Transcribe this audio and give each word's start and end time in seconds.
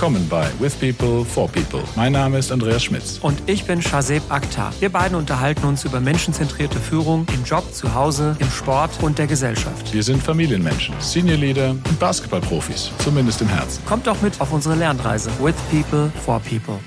willkommen 0.00 0.26
bei 0.30 0.48
With 0.58 0.76
People 0.76 1.26
for 1.26 1.46
People. 1.46 1.84
Mein 1.94 2.12
Name 2.12 2.38
ist 2.38 2.50
Andreas 2.50 2.84
Schmitz. 2.84 3.18
Und 3.20 3.38
ich 3.44 3.66
bin 3.66 3.82
Shazeb 3.82 4.22
Akhtar. 4.30 4.72
Wir 4.80 4.88
beiden 4.88 5.14
unterhalten 5.14 5.66
uns 5.66 5.84
über 5.84 6.00
menschenzentrierte 6.00 6.80
Führung 6.80 7.26
im 7.34 7.44
Job, 7.44 7.70
zu 7.74 7.92
Hause, 7.92 8.34
im 8.38 8.50
Sport 8.50 8.92
und 9.02 9.18
der 9.18 9.26
Gesellschaft. 9.26 9.92
Wir 9.92 10.02
sind 10.02 10.22
Familienmenschen, 10.22 10.94
Senior 11.00 11.36
Leader 11.36 11.72
und 11.72 11.98
Basketballprofis, 11.98 12.90
zumindest 13.00 13.42
im 13.42 13.48
Herzen. 13.48 13.84
Kommt 13.84 14.06
doch 14.06 14.22
mit 14.22 14.40
auf 14.40 14.50
unsere 14.54 14.74
Lernreise 14.74 15.30
With 15.38 15.56
People 15.70 16.10
for 16.24 16.40
People. 16.40 16.78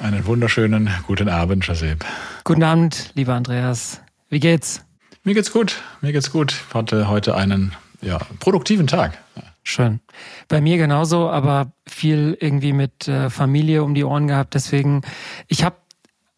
Einen 0.00 0.26
wunderschönen 0.26 0.90
guten 1.06 1.30
Abend, 1.30 1.64
Shazeb. 1.64 2.04
Guten 2.44 2.64
Abend, 2.64 3.12
lieber 3.14 3.32
Andreas. 3.32 4.02
Wie 4.28 4.40
geht's? 4.40 4.82
Mir 5.24 5.32
geht's 5.32 5.50
gut. 5.50 5.80
Mir 6.02 6.12
geht's 6.12 6.30
gut. 6.30 6.54
Ich 6.68 6.74
hatte 6.74 7.08
heute 7.08 7.34
einen 7.34 7.72
ja, 8.02 8.18
produktiven 8.40 8.86
Tag. 8.86 9.16
Schön. 9.68 9.98
Bei 10.46 10.60
mir 10.60 10.76
genauso, 10.76 11.28
aber 11.28 11.72
viel 11.88 12.38
irgendwie 12.40 12.72
mit 12.72 13.08
äh, 13.08 13.30
Familie 13.30 13.82
um 13.82 13.96
die 13.96 14.04
Ohren 14.04 14.28
gehabt. 14.28 14.54
Deswegen, 14.54 15.02
ich 15.48 15.64
habe 15.64 15.74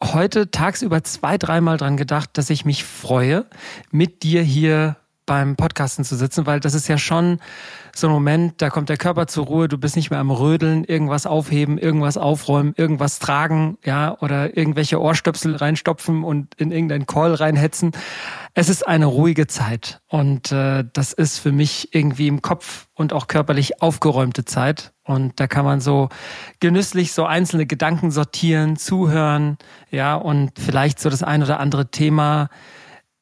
heute 0.02 0.50
tagsüber 0.50 1.04
zwei, 1.04 1.36
dreimal 1.36 1.76
dran 1.76 1.98
gedacht, 1.98 2.30
dass 2.38 2.48
ich 2.48 2.64
mich 2.64 2.84
freue, 2.84 3.44
mit 3.90 4.22
dir 4.22 4.40
hier 4.40 4.96
beim 5.26 5.56
Podcasten 5.56 6.06
zu 6.06 6.16
sitzen, 6.16 6.46
weil 6.46 6.58
das 6.58 6.72
ist 6.72 6.88
ja 6.88 6.96
schon 6.96 7.38
so 8.00 8.08
ein 8.08 8.12
Moment, 8.12 8.60
da 8.62 8.70
kommt 8.70 8.88
der 8.88 8.96
Körper 8.96 9.26
zur 9.26 9.46
Ruhe, 9.46 9.68
du 9.68 9.78
bist 9.78 9.96
nicht 9.96 10.10
mehr 10.10 10.20
am 10.20 10.30
Rödeln, 10.30 10.84
irgendwas 10.84 11.26
aufheben, 11.26 11.78
irgendwas 11.78 12.16
aufräumen, 12.16 12.74
irgendwas 12.76 13.18
tragen, 13.18 13.78
ja, 13.84 14.16
oder 14.20 14.56
irgendwelche 14.56 15.00
Ohrstöpsel 15.00 15.56
reinstopfen 15.56 16.24
und 16.24 16.54
in 16.56 16.70
irgendein 16.70 17.06
Call 17.06 17.34
reinhetzen. 17.34 17.92
Es 18.54 18.68
ist 18.68 18.86
eine 18.86 19.06
ruhige 19.06 19.46
Zeit 19.46 20.00
und 20.08 20.52
äh, 20.52 20.84
das 20.92 21.12
ist 21.12 21.38
für 21.38 21.52
mich 21.52 21.94
irgendwie 21.94 22.28
im 22.28 22.42
Kopf 22.42 22.88
und 22.94 23.12
auch 23.12 23.26
körperlich 23.26 23.82
aufgeräumte 23.82 24.44
Zeit 24.44 24.92
und 25.04 25.40
da 25.40 25.46
kann 25.46 25.64
man 25.64 25.80
so 25.80 26.08
genüsslich 26.60 27.12
so 27.12 27.24
einzelne 27.24 27.66
Gedanken 27.66 28.10
sortieren, 28.10 28.76
zuhören, 28.76 29.58
ja, 29.90 30.14
und 30.14 30.58
vielleicht 30.58 31.00
so 31.00 31.10
das 31.10 31.22
ein 31.22 31.42
oder 31.42 31.60
andere 31.60 31.90
Thema 31.90 32.48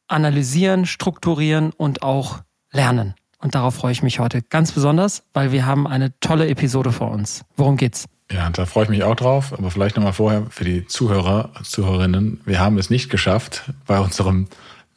analysieren, 0.08 0.86
strukturieren 0.86 1.72
und 1.72 2.02
auch 2.02 2.40
lernen. 2.72 3.14
Und 3.46 3.54
darauf 3.54 3.76
freue 3.76 3.92
ich 3.92 4.02
mich 4.02 4.18
heute 4.18 4.42
ganz 4.42 4.72
besonders, 4.72 5.22
weil 5.32 5.52
wir 5.52 5.66
haben 5.66 5.86
eine 5.86 6.12
tolle 6.18 6.48
Episode 6.48 6.90
vor 6.90 7.12
uns. 7.12 7.44
Worum 7.56 7.76
geht's? 7.76 8.06
Ja, 8.28 8.50
da 8.50 8.66
freue 8.66 8.82
ich 8.82 8.90
mich 8.90 9.04
auch 9.04 9.14
drauf. 9.14 9.52
Aber 9.56 9.70
vielleicht 9.70 9.94
nochmal 9.94 10.14
vorher 10.14 10.48
für 10.50 10.64
die 10.64 10.84
Zuhörer, 10.88 11.52
Zuhörerinnen. 11.62 12.40
Wir 12.44 12.58
haben 12.58 12.76
es 12.76 12.90
nicht 12.90 13.08
geschafft, 13.08 13.70
bei 13.86 14.00
unserem 14.00 14.48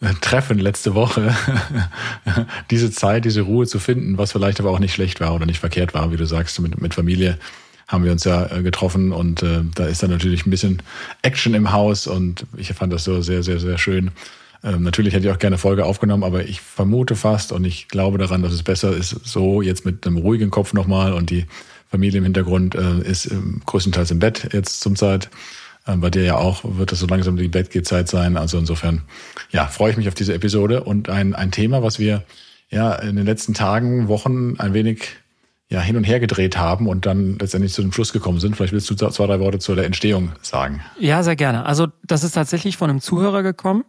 äh, 0.01 0.15
Treffen 0.19 0.57
letzte 0.57 0.95
Woche 0.95 1.35
diese 2.71 2.89
Zeit, 2.89 3.25
diese 3.25 3.41
Ruhe 3.41 3.67
zu 3.67 3.77
finden, 3.77 4.17
was 4.17 4.31
vielleicht 4.31 4.59
aber 4.59 4.71
auch 4.71 4.79
nicht 4.79 4.95
schlecht 4.95 5.19
war 5.19 5.35
oder 5.35 5.45
nicht 5.45 5.59
verkehrt 5.59 5.93
war, 5.93 6.11
wie 6.11 6.17
du 6.17 6.25
sagst, 6.25 6.59
mit, 6.59 6.81
mit 6.81 6.95
Familie 6.95 7.37
haben 7.87 8.03
wir 8.03 8.11
uns 8.11 8.23
ja 8.23 8.47
äh, 8.47 8.63
getroffen 8.63 9.11
und 9.11 9.43
äh, 9.43 9.61
da 9.75 9.85
ist 9.85 10.01
dann 10.01 10.09
natürlich 10.09 10.47
ein 10.47 10.49
bisschen 10.49 10.81
Action 11.21 11.53
im 11.53 11.71
Haus 11.71 12.07
und 12.07 12.47
ich 12.57 12.73
fand 12.73 12.91
das 12.93 13.03
so 13.03 13.21
sehr, 13.21 13.43
sehr, 13.43 13.59
sehr 13.59 13.77
schön. 13.77 14.09
Ähm, 14.63 14.83
natürlich 14.83 15.13
hätte 15.13 15.27
ich 15.27 15.33
auch 15.33 15.39
gerne 15.39 15.57
Folge 15.57 15.85
aufgenommen, 15.85 16.23
aber 16.23 16.45
ich 16.45 16.61
vermute 16.61 17.15
fast 17.15 17.51
und 17.51 17.65
ich 17.65 17.87
glaube 17.87 18.17
daran, 18.17 18.41
dass 18.41 18.51
es 18.51 18.63
besser 18.63 18.95
ist, 18.95 19.09
so 19.23 19.61
jetzt 19.61 19.85
mit 19.85 20.05
einem 20.05 20.17
ruhigen 20.17 20.49
Kopf 20.49 20.73
nochmal 20.73 21.13
und 21.13 21.29
die 21.29 21.45
Familie 21.89 22.19
im 22.19 22.23
Hintergrund 22.25 22.75
äh, 22.75 22.99
ist 22.99 23.27
äh, 23.27 23.35
größtenteils 23.65 24.11
im 24.11 24.19
Bett 24.19 24.49
jetzt 24.53 24.81
zum 24.81 24.95
Zeit. 24.95 25.29
Äh, 25.85 25.95
bei 25.97 26.09
dir 26.09 26.23
ja 26.23 26.35
auch 26.35 26.61
wird 26.63 26.91
das 26.91 26.99
so 26.99 27.07
langsam 27.07 27.37
die 27.37 27.47
Bettgehzeit 27.47 28.07
sein. 28.07 28.37
Also 28.37 28.57
insofern, 28.57 29.03
ja, 29.51 29.65
freue 29.67 29.91
ich 29.91 29.97
mich 29.97 30.07
auf 30.07 30.15
diese 30.15 30.33
Episode 30.33 30.83
und 30.83 31.09
ein, 31.09 31.33
ein 31.33 31.51
Thema, 31.51 31.81
was 31.81 31.97
wir 31.97 32.23
ja 32.69 32.93
in 32.93 33.15
den 33.15 33.25
letzten 33.25 33.53
Tagen, 33.53 34.07
Wochen 34.07 34.55
ein 34.59 34.73
wenig 34.73 35.15
ja, 35.71 35.81
hin 35.81 35.95
und 35.97 36.03
her 36.03 36.19
gedreht 36.19 36.57
haben 36.57 36.87
und 36.87 37.05
dann 37.05 37.37
letztendlich 37.37 37.73
zu 37.73 37.83
dem 37.83 37.91
Schluss 37.91 38.11
gekommen 38.11 38.39
sind. 38.39 38.55
Vielleicht 38.55 38.73
willst 38.73 38.89
du 38.89 38.95
zwei, 38.95 39.27
drei 39.27 39.39
Worte 39.39 39.59
zu 39.59 39.75
der 39.75 39.85
Entstehung 39.85 40.31
sagen. 40.41 40.81
Ja, 40.99 41.21
sehr 41.21 41.35
gerne. 41.35 41.65
Also 41.65 41.87
das 42.03 42.23
ist 42.23 42.31
tatsächlich 42.31 42.75
von 42.75 42.89
einem 42.89 43.01
Zuhörer 43.01 43.43
gekommen, 43.43 43.85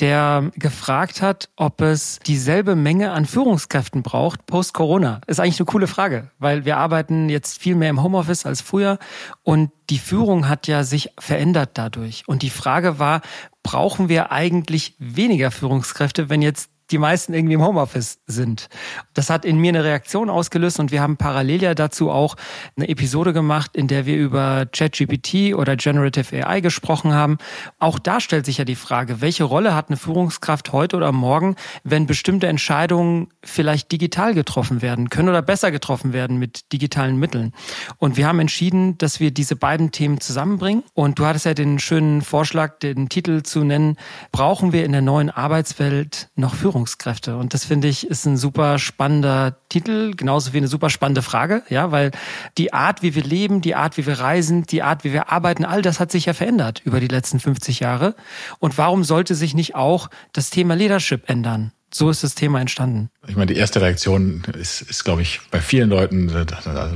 der 0.00 0.50
gefragt 0.56 1.22
hat, 1.22 1.48
ob 1.56 1.80
es 1.80 2.18
dieselbe 2.26 2.74
Menge 2.74 3.12
an 3.12 3.26
Führungskräften 3.26 4.02
braucht 4.02 4.46
post-Corona. 4.46 5.20
Ist 5.26 5.38
eigentlich 5.38 5.60
eine 5.60 5.66
coole 5.66 5.86
Frage, 5.86 6.30
weil 6.38 6.64
wir 6.64 6.78
arbeiten 6.78 7.28
jetzt 7.28 7.58
viel 7.58 7.76
mehr 7.76 7.90
im 7.90 8.02
Homeoffice 8.02 8.46
als 8.46 8.60
früher 8.60 8.98
und 9.42 9.70
die 9.90 9.98
Führung 9.98 10.48
hat 10.48 10.66
ja 10.66 10.82
sich 10.82 11.10
verändert 11.18 11.72
dadurch. 11.74 12.24
Und 12.26 12.42
die 12.42 12.50
Frage 12.50 12.98
war, 12.98 13.20
brauchen 13.62 14.08
wir 14.08 14.32
eigentlich 14.32 14.96
weniger 14.98 15.50
Führungskräfte, 15.50 16.28
wenn 16.28 16.42
jetzt 16.42 16.70
die 16.90 16.98
meisten 16.98 17.34
irgendwie 17.34 17.54
im 17.54 17.62
Homeoffice 17.62 18.18
sind. 18.26 18.68
Das 19.14 19.30
hat 19.30 19.44
in 19.44 19.58
mir 19.58 19.70
eine 19.70 19.84
Reaktion 19.84 20.30
ausgelöst 20.30 20.80
und 20.80 20.92
wir 20.92 21.00
haben 21.00 21.16
parallel 21.16 21.62
ja 21.62 21.74
dazu 21.74 22.10
auch 22.10 22.36
eine 22.76 22.88
Episode 22.88 23.32
gemacht, 23.32 23.76
in 23.76 23.88
der 23.88 24.06
wir 24.06 24.16
über 24.16 24.66
ChatGPT 24.66 25.54
oder 25.54 25.76
Generative 25.76 26.46
AI 26.46 26.60
gesprochen 26.60 27.12
haben. 27.12 27.38
Auch 27.78 27.98
da 27.98 28.20
stellt 28.20 28.46
sich 28.46 28.58
ja 28.58 28.64
die 28.64 28.74
Frage, 28.74 29.20
welche 29.20 29.44
Rolle 29.44 29.74
hat 29.74 29.88
eine 29.88 29.96
Führungskraft 29.96 30.72
heute 30.72 30.96
oder 30.96 31.12
morgen, 31.12 31.56
wenn 31.84 32.06
bestimmte 32.06 32.46
Entscheidungen 32.46 33.28
vielleicht 33.42 33.90
digital 33.92 34.34
getroffen 34.34 34.82
werden 34.82 35.10
können 35.10 35.28
oder 35.28 35.42
besser 35.42 35.70
getroffen 35.70 36.12
werden 36.12 36.38
mit 36.38 36.72
digitalen 36.72 37.18
Mitteln. 37.18 37.52
Und 37.98 38.16
wir 38.16 38.26
haben 38.26 38.40
entschieden, 38.40 38.98
dass 38.98 39.20
wir 39.20 39.30
diese 39.30 39.56
beiden 39.56 39.90
Themen 39.90 40.20
zusammenbringen. 40.20 40.82
Und 40.94 41.18
du 41.18 41.26
hattest 41.26 41.46
ja 41.46 41.54
den 41.54 41.78
schönen 41.78 42.22
Vorschlag, 42.22 42.78
den 42.78 43.08
Titel 43.08 43.42
zu 43.42 43.64
nennen, 43.64 43.96
brauchen 44.32 44.72
wir 44.72 44.84
in 44.84 44.92
der 44.92 45.02
neuen 45.02 45.30
Arbeitswelt 45.30 46.28
noch 46.34 46.54
Führungskräfte? 46.54 46.73
Führungskräfte. 46.74 47.36
Und 47.36 47.54
das 47.54 47.64
finde 47.64 47.86
ich 47.86 48.06
ist 48.08 48.26
ein 48.26 48.36
super 48.36 48.80
spannender 48.80 49.56
Titel, 49.68 50.12
genauso 50.16 50.52
wie 50.52 50.56
eine 50.56 50.66
super 50.66 50.90
spannende 50.90 51.22
Frage, 51.22 51.62
ja, 51.68 51.92
weil 51.92 52.10
die 52.58 52.72
Art, 52.72 53.02
wie 53.02 53.14
wir 53.14 53.22
leben, 53.22 53.60
die 53.60 53.76
Art, 53.76 53.96
wie 53.96 54.06
wir 54.06 54.18
reisen, 54.18 54.64
die 54.64 54.82
Art, 54.82 55.04
wie 55.04 55.12
wir 55.12 55.30
arbeiten, 55.30 55.64
all 55.64 55.82
das 55.82 56.00
hat 56.00 56.10
sich 56.10 56.26
ja 56.26 56.34
verändert 56.34 56.82
über 56.84 56.98
die 56.98 57.06
letzten 57.06 57.38
50 57.38 57.78
Jahre. 57.78 58.16
Und 58.58 58.76
warum 58.76 59.04
sollte 59.04 59.36
sich 59.36 59.54
nicht 59.54 59.76
auch 59.76 60.10
das 60.32 60.50
Thema 60.50 60.74
Leadership 60.74 61.30
ändern? 61.30 61.72
so 61.92 62.10
ist 62.10 62.24
das 62.24 62.34
Thema 62.34 62.60
entstanden. 62.60 63.08
Ich 63.28 63.36
meine, 63.36 63.46
die 63.54 63.56
erste 63.56 63.80
Reaktion 63.80 64.42
ist, 64.58 64.82
ist 64.82 65.04
glaube 65.04 65.22
ich, 65.22 65.40
bei 65.52 65.60
vielen 65.60 65.90
Leuten 65.90 66.28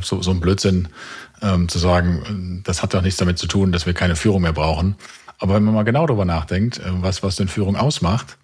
so, 0.03 0.21
so 0.23 0.33
ein 0.33 0.41
Blödsinn 0.41 0.89
ähm, 1.41 1.69
zu 1.69 1.79
sagen, 1.79 2.63
das 2.65 2.83
hat 2.83 2.95
doch 2.95 3.03
nichts 3.03 3.17
damit 3.17 3.39
zu 3.39 3.47
tun, 3.47 3.71
dass 3.71 3.87
wir 3.87 3.95
keine 3.95 4.17
Führung 4.17 4.43
mehr 4.43 4.53
brauchen. 4.53 4.97
Aber 5.39 5.55
wenn 5.55 5.63
man 5.63 5.73
mal 5.73 5.85
genau 5.85 6.05
darüber 6.09 6.25
nachdenkt, 6.25 6.79
äh, 6.79 6.83
was, 6.87 7.23
was 7.23 7.37
denn 7.37 7.47
Führung 7.47 7.77
ausmacht, 7.77 8.39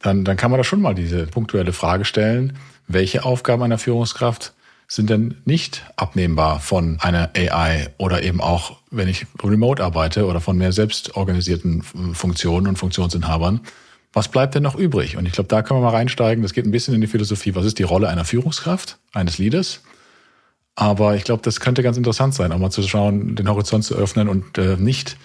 dann, 0.00 0.24
dann 0.24 0.36
kann 0.36 0.50
man 0.50 0.58
da 0.58 0.64
schon 0.64 0.80
mal 0.80 0.94
diese 0.94 1.26
punktuelle 1.26 1.72
Frage 1.72 2.04
stellen, 2.04 2.56
welche 2.88 3.24
Aufgaben 3.24 3.62
einer 3.62 3.78
Führungskraft 3.78 4.54
sind 4.88 5.08
denn 5.08 5.36
nicht 5.44 5.84
abnehmbar 5.94 6.58
von 6.58 6.98
einer 7.00 7.30
AI 7.36 7.90
oder 7.96 8.24
eben 8.24 8.40
auch, 8.40 8.78
wenn 8.90 9.06
ich 9.06 9.24
remote 9.40 9.84
arbeite 9.84 10.26
oder 10.26 10.40
von 10.40 10.58
mehr 10.58 10.72
selbstorganisierten 10.72 11.82
Funktionen 12.12 12.66
und 12.66 12.76
Funktionsinhabern. 12.76 13.60
Was 14.12 14.26
bleibt 14.26 14.56
denn 14.56 14.64
noch 14.64 14.74
übrig? 14.74 15.16
Und 15.16 15.26
ich 15.26 15.32
glaube, 15.32 15.46
da 15.46 15.62
können 15.62 15.78
wir 15.78 15.84
mal 15.84 15.96
reinsteigen. 15.96 16.42
Das 16.42 16.54
geht 16.54 16.66
ein 16.66 16.72
bisschen 16.72 16.94
in 16.94 17.00
die 17.00 17.06
Philosophie. 17.06 17.54
Was 17.54 17.66
ist 17.66 17.78
die 17.78 17.84
Rolle 17.84 18.08
einer 18.08 18.24
Führungskraft, 18.24 18.98
eines 19.12 19.38
Leaders? 19.38 19.82
Aber 20.74 21.14
ich 21.14 21.22
glaube, 21.22 21.42
das 21.42 21.60
könnte 21.60 21.84
ganz 21.84 21.96
interessant 21.96 22.34
sein, 22.34 22.50
auch 22.50 22.58
mal 22.58 22.70
zu 22.70 22.82
schauen, 22.82 23.36
den 23.36 23.48
Horizont 23.48 23.84
zu 23.84 23.94
öffnen 23.94 24.28
und 24.28 24.58
äh, 24.58 24.76
nicht 24.76 25.16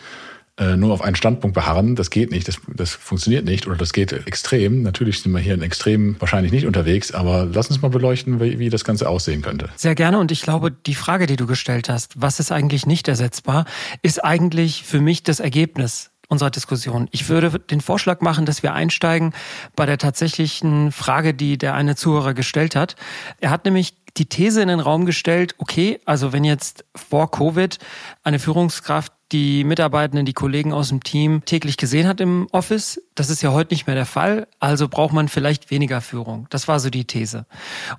äh, 0.57 0.77
nur 0.77 0.93
auf 0.93 1.01
einen 1.01 1.15
Standpunkt 1.15 1.53
beharren, 1.53 1.95
das 1.95 2.09
geht 2.09 2.31
nicht, 2.31 2.47
das, 2.47 2.57
das 2.73 2.91
funktioniert 2.91 3.43
nicht 3.45 3.67
oder 3.67 3.75
das 3.75 3.91
geht 3.91 4.13
extrem. 4.13 4.83
Natürlich 4.83 5.21
sind 5.21 5.31
wir 5.33 5.39
hier 5.39 5.53
in 5.53 5.61
Extrem 5.61 6.15
wahrscheinlich 6.19 6.51
nicht 6.51 6.65
unterwegs, 6.65 7.11
aber 7.11 7.45
lass 7.51 7.67
uns 7.69 7.81
mal 7.81 7.89
beleuchten, 7.89 8.39
wie, 8.39 8.57
wie 8.59 8.69
das 8.69 8.85
Ganze 8.85 9.09
aussehen 9.09 9.41
könnte. 9.41 9.69
Sehr 9.75 9.95
gerne 9.95 10.19
und 10.19 10.31
ich 10.31 10.41
glaube, 10.41 10.71
die 10.71 10.95
Frage, 10.95 11.27
die 11.27 11.35
du 11.35 11.45
gestellt 11.45 11.89
hast, 11.89 12.21
was 12.21 12.39
ist 12.39 12.51
eigentlich 12.51 12.85
nicht 12.85 13.07
ersetzbar, 13.07 13.65
ist 14.01 14.23
eigentlich 14.23 14.83
für 14.83 15.01
mich 15.01 15.23
das 15.23 15.39
Ergebnis 15.39 16.11
unserer 16.27 16.49
Diskussion. 16.49 17.07
Ich 17.11 17.29
würde 17.29 17.59
den 17.59 17.81
Vorschlag 17.81 18.21
machen, 18.21 18.45
dass 18.45 18.63
wir 18.63 18.73
einsteigen 18.73 19.33
bei 19.75 19.85
der 19.85 19.97
tatsächlichen 19.97 20.91
Frage, 20.91 21.33
die 21.33 21.57
der 21.57 21.75
eine 21.75 21.95
Zuhörer 21.95 22.33
gestellt 22.33 22.75
hat. 22.75 22.95
Er 23.41 23.49
hat 23.49 23.65
nämlich 23.65 23.93
die 24.17 24.27
These 24.27 24.61
in 24.61 24.69
den 24.69 24.79
Raum 24.79 25.05
gestellt, 25.05 25.55
okay, 25.57 25.99
also 26.05 26.31
wenn 26.31 26.43
jetzt 26.43 26.85
vor 26.95 27.29
Covid 27.29 27.77
eine 28.23 28.39
Führungskraft 28.39 29.11
die 29.31 29.63
Mitarbeitenden, 29.63 30.25
die 30.25 30.33
Kollegen 30.33 30.73
aus 30.73 30.89
dem 30.89 31.03
Team 31.03 31.43
täglich 31.45 31.77
gesehen 31.77 32.07
hat 32.07 32.21
im 32.21 32.47
Office. 32.51 33.01
Das 33.15 33.29
ist 33.29 33.41
ja 33.41 33.53
heute 33.53 33.73
nicht 33.73 33.87
mehr 33.87 33.95
der 33.95 34.05
Fall. 34.05 34.45
Also 34.59 34.89
braucht 34.89 35.13
man 35.13 35.29
vielleicht 35.29 35.71
weniger 35.71 36.01
Führung. 36.01 36.47
Das 36.49 36.67
war 36.67 36.81
so 36.81 36.89
die 36.89 37.05
These. 37.05 37.45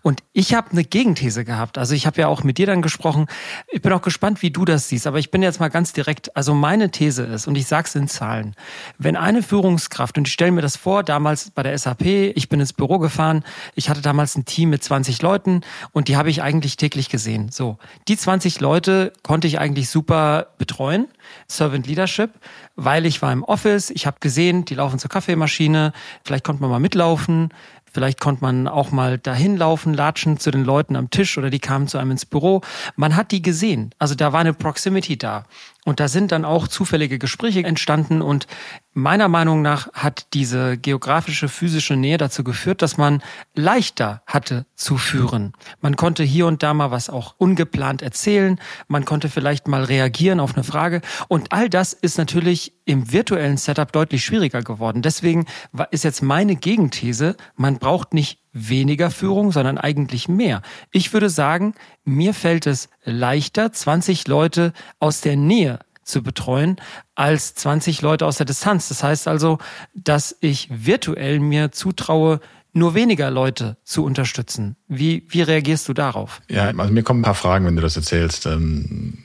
Und 0.02 0.22
ich 0.34 0.52
habe 0.52 0.72
eine 0.72 0.84
Gegenthese 0.84 1.44
gehabt. 1.46 1.78
Also 1.78 1.94
ich 1.94 2.06
habe 2.06 2.20
ja 2.20 2.28
auch 2.28 2.44
mit 2.44 2.58
dir 2.58 2.66
dann 2.66 2.82
gesprochen. 2.82 3.26
Ich 3.72 3.80
bin 3.80 3.94
auch 3.94 4.02
gespannt, 4.02 4.42
wie 4.42 4.50
du 4.50 4.66
das 4.66 4.90
siehst. 4.90 5.06
Aber 5.06 5.18
ich 5.18 5.30
bin 5.30 5.42
jetzt 5.42 5.58
mal 5.58 5.68
ganz 5.70 5.94
direkt. 5.94 6.36
Also 6.36 6.54
meine 6.54 6.90
These 6.90 7.22
ist, 7.22 7.46
und 7.46 7.56
ich 7.56 7.66
sage 7.66 7.88
es 7.88 7.94
in 7.94 8.08
Zahlen, 8.08 8.54
wenn 8.98 9.16
eine 9.16 9.42
Führungskraft, 9.42 10.18
und 10.18 10.28
ich 10.28 10.34
stelle 10.34 10.52
mir 10.52 10.60
das 10.60 10.76
vor, 10.76 11.02
damals 11.02 11.50
bei 11.50 11.62
der 11.62 11.76
SAP, 11.78 12.04
ich 12.04 12.50
bin 12.50 12.60
ins 12.60 12.74
Büro 12.74 12.98
gefahren, 12.98 13.42
ich 13.74 13.88
hatte 13.88 14.02
damals 14.02 14.36
ein 14.36 14.44
Team 14.44 14.68
mit 14.68 14.84
20 14.84 15.22
Leuten 15.22 15.62
und 15.92 16.08
die 16.08 16.18
habe 16.18 16.28
ich 16.28 16.42
eigentlich 16.42 16.76
täglich 16.76 17.08
gesehen. 17.08 17.50
So, 17.50 17.78
die 18.06 18.18
20 18.18 18.60
Leute 18.60 19.14
konnte 19.22 19.46
ich 19.46 19.58
eigentlich 19.58 19.88
super 19.88 20.48
betreuen 20.58 21.08
Servant 21.48 21.86
Leadership, 21.86 22.30
weil 22.76 23.06
ich 23.06 23.22
war 23.22 23.32
im 23.32 23.42
Office, 23.42 23.90
ich 23.90 24.06
habe 24.06 24.18
gesehen, 24.20 24.64
die 24.64 24.74
laufen 24.74 24.98
zur 25.06 25.08
Kaffeemaschine, 25.08 25.92
vielleicht 26.24 26.44
konnte 26.44 26.62
man 26.62 26.70
mal 26.70 26.80
mitlaufen. 26.80 27.50
Vielleicht 27.92 28.20
konnte 28.20 28.42
man 28.42 28.68
auch 28.68 28.90
mal 28.90 29.16
dahin 29.16 29.56
laufen, 29.56 29.94
latschen 29.94 30.38
zu 30.38 30.50
den 30.50 30.64
Leuten 30.64 30.96
am 30.96 31.08
Tisch 31.08 31.38
oder 31.38 31.48
die 31.48 31.60
kamen 31.60 31.88
zu 31.88 31.96
einem 31.96 32.10
ins 32.10 32.26
Büro. 32.26 32.60
Man 32.94 33.16
hat 33.16 33.30
die 33.30 33.40
gesehen. 33.40 33.94
Also 33.98 34.14
da 34.14 34.34
war 34.34 34.40
eine 34.40 34.52
Proximity 34.52 35.16
da. 35.16 35.46
Und 35.86 35.98
da 35.98 36.08
sind 36.08 36.30
dann 36.30 36.44
auch 36.44 36.68
zufällige 36.68 37.18
Gespräche 37.18 37.64
entstanden 37.64 38.20
und 38.20 38.48
meiner 38.96 39.28
Meinung 39.28 39.60
nach 39.60 39.92
hat 39.92 40.28
diese 40.32 40.78
geografische, 40.78 41.48
physische 41.48 41.96
Nähe 41.96 42.16
dazu 42.16 42.42
geführt, 42.42 42.80
dass 42.80 42.96
man 42.96 43.22
leichter 43.54 44.22
hatte 44.26 44.64
zu 44.74 44.96
führen. 44.96 45.52
Man 45.80 45.96
konnte 45.96 46.24
hier 46.24 46.46
und 46.46 46.62
da 46.62 46.72
mal 46.72 46.90
was 46.90 47.10
auch 47.10 47.34
ungeplant 47.36 48.00
erzählen, 48.00 48.58
man 48.88 49.04
konnte 49.04 49.28
vielleicht 49.28 49.68
mal 49.68 49.84
reagieren 49.84 50.40
auf 50.40 50.54
eine 50.54 50.64
Frage 50.64 51.02
und 51.28 51.52
all 51.52 51.68
das 51.68 51.92
ist 51.92 52.16
natürlich 52.16 52.72
im 52.86 53.12
virtuellen 53.12 53.58
Setup 53.58 53.92
deutlich 53.92 54.24
schwieriger 54.24 54.62
geworden. 54.62 55.02
Deswegen 55.02 55.44
ist 55.90 56.04
jetzt 56.04 56.22
meine 56.22 56.56
Gegenthese, 56.56 57.36
man 57.54 57.78
braucht 57.78 58.14
nicht 58.14 58.40
weniger 58.56 59.10
Führung, 59.10 59.52
sondern 59.52 59.76
eigentlich 59.76 60.28
mehr. 60.28 60.62
Ich 60.90 61.12
würde 61.12 61.28
sagen, 61.28 61.74
mir 62.04 62.32
fällt 62.32 62.66
es 62.66 62.88
leichter, 63.04 63.72
20 63.72 64.26
Leute 64.26 64.72
aus 64.98 65.20
der 65.20 65.36
Nähe 65.36 65.80
zu 66.06 66.22
betreuen, 66.22 66.76
als 67.14 67.54
20 67.54 68.00
Leute 68.00 68.26
aus 68.26 68.38
der 68.38 68.46
Distanz. 68.46 68.88
Das 68.88 69.02
heißt 69.02 69.28
also, 69.28 69.58
dass 69.94 70.36
ich 70.40 70.68
virtuell 70.70 71.40
mir 71.40 71.72
zutraue, 71.72 72.40
nur 72.72 72.94
weniger 72.94 73.30
Leute 73.30 73.76
zu 73.84 74.04
unterstützen. 74.04 74.76
Wie, 74.86 75.26
wie 75.28 75.42
reagierst 75.42 75.88
du 75.88 75.94
darauf? 75.94 76.42
Ja, 76.48 76.66
also 76.66 76.92
mir 76.92 77.02
kommen 77.02 77.20
ein 77.20 77.24
paar 77.24 77.34
Fragen, 77.34 77.66
wenn 77.66 77.76
du 77.76 77.82
das 77.82 77.96
erzählst. 77.96 78.46
Ähm, 78.46 79.24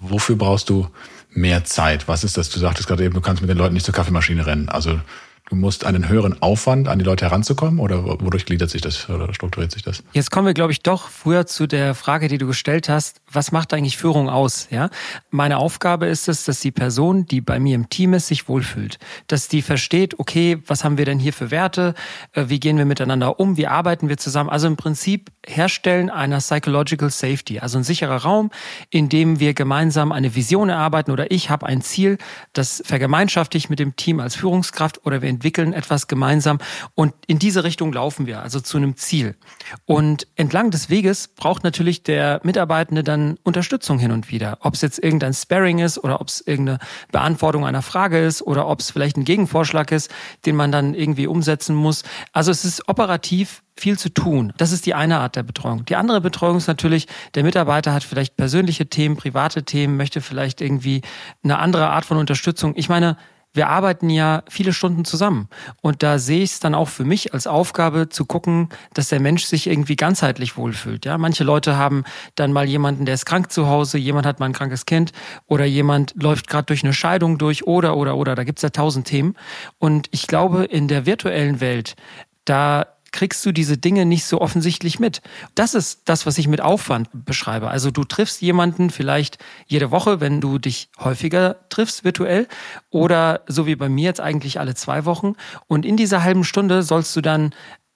wofür 0.00 0.36
brauchst 0.36 0.70
du 0.70 0.88
mehr 1.30 1.64
Zeit? 1.64 2.08
Was 2.08 2.24
ist 2.24 2.36
das? 2.36 2.48
Du 2.48 2.58
sagtest 2.58 2.88
gerade 2.88 3.04
eben, 3.04 3.14
du 3.14 3.20
kannst 3.20 3.42
mit 3.42 3.50
den 3.50 3.58
Leuten 3.58 3.74
nicht 3.74 3.84
zur 3.84 3.94
Kaffeemaschine 3.94 4.46
rennen. 4.46 4.68
Also 4.68 5.00
Du 5.48 5.56
musst 5.56 5.86
einen 5.86 6.10
höheren 6.10 6.42
Aufwand, 6.42 6.88
an 6.88 6.98
die 6.98 7.06
Leute 7.06 7.24
heranzukommen 7.24 7.80
oder 7.80 8.04
wodurch 8.04 8.44
gliedert 8.44 8.68
sich 8.68 8.82
das 8.82 9.08
oder 9.08 9.32
strukturiert 9.32 9.72
sich 9.72 9.82
das? 9.82 10.02
Jetzt 10.12 10.30
kommen 10.30 10.46
wir, 10.46 10.52
glaube 10.52 10.72
ich, 10.72 10.82
doch 10.82 11.08
früher 11.08 11.46
zu 11.46 11.66
der 11.66 11.94
Frage, 11.94 12.28
die 12.28 12.36
du 12.36 12.46
gestellt 12.46 12.90
hast. 12.90 13.22
Was 13.32 13.50
macht 13.50 13.72
eigentlich 13.72 13.96
Führung 13.96 14.28
aus? 14.28 14.68
Ja, 14.70 14.90
meine 15.30 15.56
Aufgabe 15.56 16.06
ist 16.06 16.28
es, 16.28 16.44
dass 16.44 16.60
die 16.60 16.70
Person, 16.70 17.24
die 17.24 17.40
bei 17.40 17.58
mir 17.60 17.74
im 17.76 17.88
Team 17.88 18.12
ist, 18.12 18.26
sich 18.26 18.46
wohlfühlt, 18.46 18.98
dass 19.26 19.48
die 19.48 19.62
versteht, 19.62 20.18
okay, 20.18 20.58
was 20.66 20.84
haben 20.84 20.98
wir 20.98 21.06
denn 21.06 21.18
hier 21.18 21.32
für 21.32 21.50
Werte? 21.50 21.94
Äh, 22.32 22.44
wie 22.48 22.60
gehen 22.60 22.76
wir 22.76 22.84
miteinander 22.84 23.40
um? 23.40 23.56
Wie 23.56 23.66
arbeiten 23.66 24.10
wir 24.10 24.18
zusammen? 24.18 24.50
Also 24.50 24.66
im 24.66 24.76
Prinzip 24.76 25.30
Herstellen 25.46 26.10
einer 26.10 26.38
Psychological 26.38 27.08
Safety, 27.08 27.58
also 27.60 27.78
ein 27.78 27.84
sicherer 27.84 28.16
Raum, 28.16 28.50
in 28.90 29.08
dem 29.08 29.40
wir 29.40 29.54
gemeinsam 29.54 30.12
eine 30.12 30.34
Vision 30.34 30.68
erarbeiten 30.68 31.10
oder 31.10 31.30
ich 31.30 31.48
habe 31.48 31.64
ein 31.64 31.80
Ziel, 31.80 32.18
das 32.52 32.82
vergemeinschaft 32.84 33.54
ich 33.54 33.70
mit 33.70 33.78
dem 33.78 33.96
Team 33.96 34.20
als 34.20 34.36
Führungskraft 34.36 35.06
oder 35.06 35.22
wir 35.22 35.37
entwickeln 35.38 35.72
etwas 35.72 36.08
gemeinsam 36.08 36.58
und 36.96 37.14
in 37.28 37.38
diese 37.38 37.62
Richtung 37.62 37.92
laufen 37.92 38.26
wir, 38.26 38.42
also 38.42 38.58
zu 38.58 38.76
einem 38.76 38.96
Ziel. 38.96 39.36
Und 39.86 40.26
entlang 40.34 40.72
des 40.72 40.90
Weges 40.90 41.28
braucht 41.28 41.62
natürlich 41.62 42.02
der 42.02 42.40
Mitarbeitende 42.42 43.04
dann 43.04 43.38
Unterstützung 43.44 44.00
hin 44.00 44.10
und 44.10 44.30
wieder. 44.32 44.58
Ob 44.62 44.74
es 44.74 44.80
jetzt 44.80 44.98
irgendein 44.98 45.32
Sparring 45.32 45.78
ist 45.78 46.02
oder 46.02 46.20
ob 46.20 46.26
es 46.26 46.40
irgendeine 46.40 46.80
Beantwortung 47.12 47.64
einer 47.64 47.82
Frage 47.82 48.18
ist 48.18 48.42
oder 48.42 48.66
ob 48.66 48.80
es 48.80 48.90
vielleicht 48.90 49.16
ein 49.16 49.24
Gegenvorschlag 49.24 49.92
ist, 49.92 50.10
den 50.44 50.56
man 50.56 50.72
dann 50.72 50.94
irgendwie 50.94 51.28
umsetzen 51.28 51.76
muss. 51.76 52.02
Also 52.32 52.50
es 52.50 52.64
ist 52.64 52.88
operativ 52.88 53.62
viel 53.76 53.96
zu 53.96 54.08
tun. 54.08 54.52
Das 54.56 54.72
ist 54.72 54.86
die 54.86 54.94
eine 54.94 55.20
Art 55.20 55.36
der 55.36 55.44
Betreuung. 55.44 55.84
Die 55.84 55.94
andere 55.94 56.20
Betreuung 56.20 56.56
ist 56.56 56.66
natürlich, 56.66 57.06
der 57.36 57.44
Mitarbeiter 57.44 57.92
hat 57.92 58.02
vielleicht 58.02 58.36
persönliche 58.36 58.88
Themen, 58.88 59.16
private 59.16 59.62
Themen, 59.62 59.96
möchte 59.96 60.20
vielleicht 60.20 60.60
irgendwie 60.60 61.02
eine 61.44 61.58
andere 61.58 61.90
Art 61.90 62.04
von 62.04 62.16
Unterstützung. 62.16 62.72
Ich 62.74 62.88
meine, 62.88 63.16
wir 63.54 63.68
arbeiten 63.68 64.10
ja 64.10 64.42
viele 64.48 64.72
Stunden 64.72 65.04
zusammen. 65.04 65.48
Und 65.80 66.02
da 66.02 66.18
sehe 66.18 66.42
ich 66.42 66.52
es 66.52 66.60
dann 66.60 66.74
auch 66.74 66.88
für 66.88 67.04
mich 67.04 67.34
als 67.34 67.46
Aufgabe 67.46 68.08
zu 68.08 68.24
gucken, 68.24 68.68
dass 68.94 69.08
der 69.08 69.20
Mensch 69.20 69.44
sich 69.44 69.66
irgendwie 69.66 69.96
ganzheitlich 69.96 70.56
wohlfühlt. 70.56 71.04
Ja, 71.04 71.18
manche 71.18 71.44
Leute 71.44 71.76
haben 71.76 72.04
dann 72.34 72.52
mal 72.52 72.68
jemanden, 72.68 73.04
der 73.04 73.14
ist 73.14 73.26
krank 73.26 73.50
zu 73.50 73.66
Hause, 73.66 73.98
jemand 73.98 74.26
hat 74.26 74.40
mal 74.40 74.46
ein 74.46 74.52
krankes 74.52 74.86
Kind 74.86 75.12
oder 75.46 75.64
jemand 75.64 76.14
läuft 76.22 76.48
gerade 76.48 76.66
durch 76.66 76.84
eine 76.84 76.92
Scheidung 76.92 77.38
durch 77.38 77.66
oder, 77.66 77.96
oder, 77.96 78.16
oder. 78.16 78.34
Da 78.34 78.44
gibt's 78.44 78.62
ja 78.62 78.70
tausend 78.70 79.06
Themen. 79.06 79.34
Und 79.78 80.08
ich 80.10 80.26
glaube, 80.26 80.64
in 80.64 80.88
der 80.88 81.06
virtuellen 81.06 81.60
Welt, 81.60 81.96
da 82.44 82.86
kriegst 83.18 83.44
du 83.44 83.50
diese 83.50 83.76
Dinge 83.76 84.06
nicht 84.06 84.26
so 84.26 84.40
offensichtlich 84.40 85.00
mit. 85.00 85.22
Das 85.56 85.74
ist 85.74 86.02
das, 86.04 86.24
was 86.24 86.38
ich 86.38 86.46
mit 86.46 86.60
Aufwand 86.60 87.08
beschreibe. 87.12 87.66
Also 87.66 87.90
du 87.90 88.04
triffst 88.04 88.40
jemanden 88.42 88.90
vielleicht 88.90 89.38
jede 89.66 89.90
Woche, 89.90 90.20
wenn 90.20 90.40
du 90.40 90.58
dich 90.58 90.88
häufiger 91.00 91.56
triffst 91.68 92.04
virtuell 92.04 92.46
oder 92.90 93.40
so 93.48 93.66
wie 93.66 93.74
bei 93.74 93.88
mir 93.88 94.04
jetzt 94.04 94.20
eigentlich 94.20 94.60
alle 94.60 94.76
zwei 94.76 95.04
Wochen. 95.04 95.34
Und 95.66 95.84
in 95.84 95.96
dieser 95.96 96.22
halben 96.22 96.44
Stunde 96.44 96.84
sollst 96.84 97.16
du 97.16 97.20
dann 97.20 97.52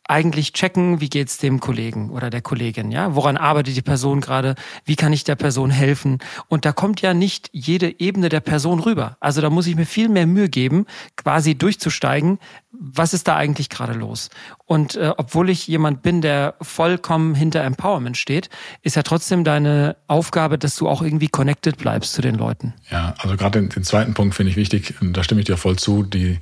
eigentlich 0.08 0.52
checken, 0.52 1.00
wie 1.00 1.08
geht's 1.08 1.38
dem 1.38 1.60
Kollegen 1.60 2.10
oder 2.10 2.30
der 2.30 2.42
Kollegin, 2.42 2.90
ja? 2.90 3.14
Woran 3.14 3.36
arbeitet 3.36 3.76
die 3.76 3.82
Person 3.82 4.20
gerade? 4.20 4.54
Wie 4.84 4.96
kann 4.96 5.12
ich 5.12 5.24
der 5.24 5.36
Person 5.36 5.70
helfen? 5.70 6.18
Und 6.48 6.64
da 6.64 6.72
kommt 6.72 7.00
ja 7.02 7.14
nicht 7.14 7.50
jede 7.52 8.00
Ebene 8.00 8.28
der 8.28 8.40
Person 8.40 8.80
rüber. 8.80 9.16
Also 9.20 9.40
da 9.40 9.50
muss 9.50 9.66
ich 9.66 9.76
mir 9.76 9.86
viel 9.86 10.08
mehr 10.08 10.26
Mühe 10.26 10.48
geben, 10.48 10.86
quasi 11.16 11.54
durchzusteigen, 11.54 12.38
was 12.72 13.14
ist 13.14 13.28
da 13.28 13.36
eigentlich 13.36 13.68
gerade 13.68 13.92
los? 13.92 14.30
Und 14.64 14.96
äh, 14.96 15.12
obwohl 15.16 15.50
ich 15.50 15.66
jemand 15.68 16.02
bin, 16.02 16.20
der 16.20 16.54
vollkommen 16.60 17.34
hinter 17.34 17.62
Empowerment 17.62 18.16
steht, 18.16 18.48
ist 18.82 18.96
ja 18.96 19.02
trotzdem 19.02 19.44
deine 19.44 19.96
Aufgabe, 20.08 20.58
dass 20.58 20.76
du 20.76 20.88
auch 20.88 21.02
irgendwie 21.02 21.28
connected 21.28 21.76
bleibst 21.76 22.14
zu 22.14 22.22
den 22.22 22.34
Leuten. 22.34 22.74
Ja, 22.90 23.14
also 23.18 23.36
gerade 23.36 23.60
den, 23.60 23.68
den 23.68 23.84
zweiten 23.84 24.14
Punkt 24.14 24.34
finde 24.34 24.50
ich 24.50 24.56
wichtig, 24.56 24.94
da 25.00 25.22
stimme 25.22 25.42
ich 25.42 25.46
dir 25.46 25.56
voll 25.56 25.76
zu, 25.76 26.02
die 26.02 26.38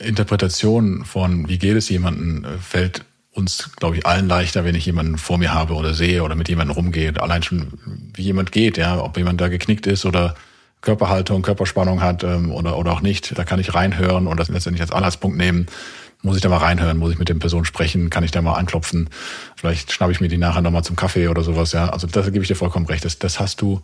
Interpretation 0.00 1.04
von, 1.04 1.48
wie 1.48 1.58
geht 1.58 1.76
es 1.76 1.88
jemandem, 1.88 2.44
äh, 2.44 2.58
fällt 2.58 3.04
uns, 3.32 3.70
glaube 3.76 3.96
ich, 3.96 4.06
allen 4.06 4.28
leichter, 4.28 4.64
wenn 4.64 4.74
ich 4.74 4.86
jemanden 4.86 5.18
vor 5.18 5.36
mir 5.38 5.52
habe 5.52 5.74
oder 5.74 5.92
sehe 5.94 6.22
oder 6.22 6.34
mit 6.34 6.48
jemandem 6.48 6.74
rumgehe. 6.74 7.12
Allein 7.20 7.42
schon, 7.42 7.72
wie 8.14 8.22
jemand 8.22 8.50
geht, 8.50 8.78
ja, 8.78 8.98
ob 8.98 9.16
jemand 9.18 9.40
da 9.40 9.48
geknickt 9.48 9.86
ist 9.86 10.06
oder 10.06 10.34
Körperhaltung, 10.80 11.42
Körperspannung 11.42 12.00
hat 12.00 12.24
ähm, 12.24 12.50
oder, 12.50 12.78
oder 12.78 12.92
auch 12.92 13.02
nicht. 13.02 13.36
Da 13.36 13.44
kann 13.44 13.60
ich 13.60 13.74
reinhören 13.74 14.26
und 14.26 14.40
das 14.40 14.48
letztendlich 14.48 14.80
als 14.80 14.92
Anhaltspunkt 14.92 15.36
nehmen. 15.36 15.66
Muss 16.22 16.36
ich 16.36 16.42
da 16.42 16.48
mal 16.48 16.58
reinhören? 16.58 16.96
Muss 16.96 17.12
ich 17.12 17.18
mit 17.18 17.28
der 17.28 17.34
Person 17.34 17.64
sprechen? 17.64 18.08
Kann 18.08 18.24
ich 18.24 18.30
da 18.30 18.40
mal 18.40 18.54
anklopfen? 18.54 19.10
Vielleicht 19.54 19.92
schnappe 19.92 20.12
ich 20.12 20.20
mir 20.20 20.28
die 20.28 20.38
nachher 20.38 20.62
nochmal 20.62 20.82
zum 20.82 20.96
Kaffee 20.96 21.28
oder 21.28 21.42
sowas, 21.42 21.72
ja. 21.72 21.90
Also 21.90 22.06
das 22.06 22.26
gebe 22.26 22.40
ich 22.40 22.48
dir 22.48 22.56
vollkommen 22.56 22.86
recht. 22.86 23.04
Das, 23.04 23.18
das 23.18 23.38
hast 23.38 23.60
du 23.60 23.82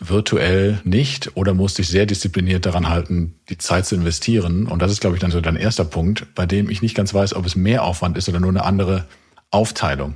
virtuell 0.00 0.80
nicht 0.84 1.36
oder 1.36 1.54
musst 1.54 1.78
dich 1.78 1.88
sehr 1.88 2.06
diszipliniert 2.06 2.66
daran 2.66 2.88
halten, 2.88 3.34
die 3.48 3.58
Zeit 3.58 3.86
zu 3.86 3.96
investieren. 3.96 4.66
Und 4.66 4.80
das 4.80 4.92
ist, 4.92 5.00
glaube 5.00 5.16
ich, 5.16 5.20
dann 5.20 5.30
so 5.30 5.40
dein 5.40 5.56
erster 5.56 5.84
Punkt, 5.84 6.34
bei 6.34 6.46
dem 6.46 6.70
ich 6.70 6.82
nicht 6.82 6.94
ganz 6.94 7.12
weiß, 7.12 7.34
ob 7.34 7.44
es 7.46 7.56
mehr 7.56 7.82
Aufwand 7.82 8.16
ist 8.16 8.28
oder 8.28 8.40
nur 8.40 8.50
eine 8.50 8.64
andere 8.64 9.06
Aufteilung. 9.50 10.14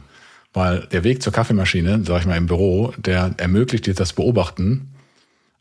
Weil 0.52 0.86
der 0.92 1.02
Weg 1.04 1.22
zur 1.22 1.32
Kaffeemaschine, 1.32 2.04
sage 2.04 2.20
ich 2.20 2.26
mal 2.26 2.36
im 2.36 2.46
Büro, 2.46 2.92
der 2.96 3.34
ermöglicht 3.38 3.86
dir 3.86 3.94
das 3.94 4.12
Beobachten. 4.12 4.92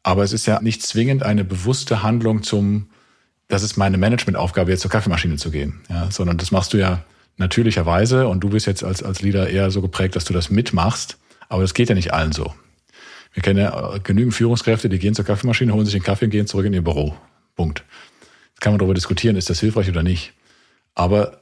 Aber 0.04 0.24
es 0.24 0.34
ist 0.34 0.46
ja 0.46 0.62
nicht 0.62 0.84
zwingend 0.84 1.24
eine 1.24 1.44
bewusste 1.44 2.04
Handlung 2.04 2.44
zum, 2.44 2.90
das 3.48 3.64
ist 3.64 3.78
meine 3.78 3.98
Managementaufgabe, 3.98 4.72
jetzt 4.72 4.82
zur 4.82 4.92
Kaffeemaschine 4.92 5.38
zu 5.38 5.50
gehen. 5.50 5.82
Ja, 5.90 6.12
sondern 6.12 6.38
das 6.38 6.52
machst 6.52 6.74
du 6.74 6.78
ja 6.78 7.04
natürlicherweise 7.38 8.28
und 8.28 8.42
du 8.42 8.50
bist 8.50 8.68
jetzt 8.68 8.84
als, 8.84 9.02
als 9.02 9.22
Leader 9.22 9.50
eher 9.50 9.72
so 9.72 9.82
geprägt, 9.82 10.16
dass 10.16 10.26
du 10.26 10.34
das 10.34 10.50
mitmachst. 10.50 11.18
Aber 11.50 11.62
das 11.62 11.74
geht 11.74 11.90
ja 11.90 11.96
nicht 11.96 12.14
allen 12.14 12.34
so. 12.34 12.54
Wir 13.34 13.44
kennen 13.44 13.60
ja 13.60 13.98
genügend 14.04 14.34
Führungskräfte, 14.34 14.90
die 14.90 15.00
gehen 15.00 15.16
zur 15.16 15.26
Kaffeemaschine, 15.26 15.74
holen 15.74 15.86
sich 15.86 15.94
den 15.94 16.04
Kaffee 16.04 16.26
und 16.26 16.32
gehen 16.32 16.48
zurück 16.48 16.66
in 16.66 16.74
ihr 16.74 16.84
Büro. 16.84 17.16
Punkt. 17.56 17.84
Jetzt 18.50 18.62
kann 18.62 18.74
man 18.74 18.80
darüber 18.80 18.94
diskutieren, 18.94 19.36
ist 19.36 19.50
das 19.50 19.60
hilfreich 19.60 19.90
oder 19.90 20.04
nicht. 20.04 20.34
Aber 20.96 21.42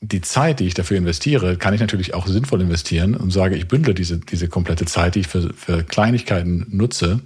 die 0.00 0.20
Zeit, 0.20 0.60
die 0.60 0.66
ich 0.66 0.74
dafür 0.74 0.96
investiere, 0.96 1.56
kann 1.56 1.74
ich 1.74 1.80
natürlich 1.80 2.14
auch 2.14 2.26
sinnvoll 2.26 2.60
investieren 2.60 3.14
und 3.14 3.30
sage, 3.32 3.56
ich 3.56 3.68
bündle 3.68 3.94
diese, 3.94 4.18
diese 4.18 4.48
komplette 4.48 4.84
Zeit, 4.84 5.14
die 5.14 5.20
ich 5.20 5.28
für, 5.28 5.52
für 5.54 5.84
Kleinigkeiten 5.84 6.66
nutze 6.70 7.20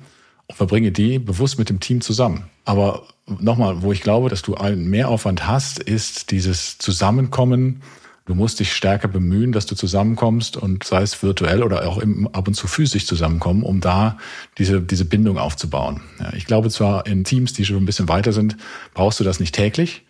und 0.47 0.57
verbringe 0.57 0.93
die 0.93 1.19
bewusst 1.19 1.59
mit 1.59 1.69
dem 1.69 1.81
Team 1.81 2.01
zusammen. 2.01 2.45
Aber 2.65 3.07
nochmal, 3.27 3.83
wo 3.83 3.93
ich 3.93 4.03
glaube, 4.03 4.29
dass 4.29 4.43
du 4.43 4.55
einen 4.55 4.89
Mehraufwand 4.89 5.47
hast, 5.47 5.81
ist 5.81 6.31
dieses 6.31 6.79
Zusammenkommen 6.79 7.83
Du 8.31 8.37
musst 8.37 8.61
dich 8.61 8.73
stärker 8.73 9.09
bemühen, 9.09 9.51
dass 9.51 9.67
du 9.67 9.75
zusammenkommst 9.75 10.57
und 10.57 10.85
sei 10.85 11.03
es 11.03 11.21
virtuell 11.21 11.65
oder 11.65 11.89
auch 11.89 11.99
im, 11.99 12.29
ab 12.29 12.47
und 12.47 12.55
zu 12.55 12.69
physisch 12.69 13.05
zusammenkommen, 13.05 13.65
um 13.65 13.81
da 13.81 14.19
diese, 14.57 14.81
diese 14.81 15.05
Bindung 15.05 15.37
aufzubauen. 15.37 16.03
Ja, 16.21 16.33
ich 16.35 16.47
glaube 16.47 16.71
zwar 16.71 17.09
in 17.09 17.25
Teams, 17.25 17.55
die 17.55 17.65
schon 17.65 17.79
ein 17.79 17.87
bisschen 17.87 18.09
weiter 18.09 18.33
sind, 18.33 18.57
brauchst 18.95 19.19
du 19.19 19.25
das 19.25 19.41
nicht 19.41 19.53
täglich, 19.53 20.03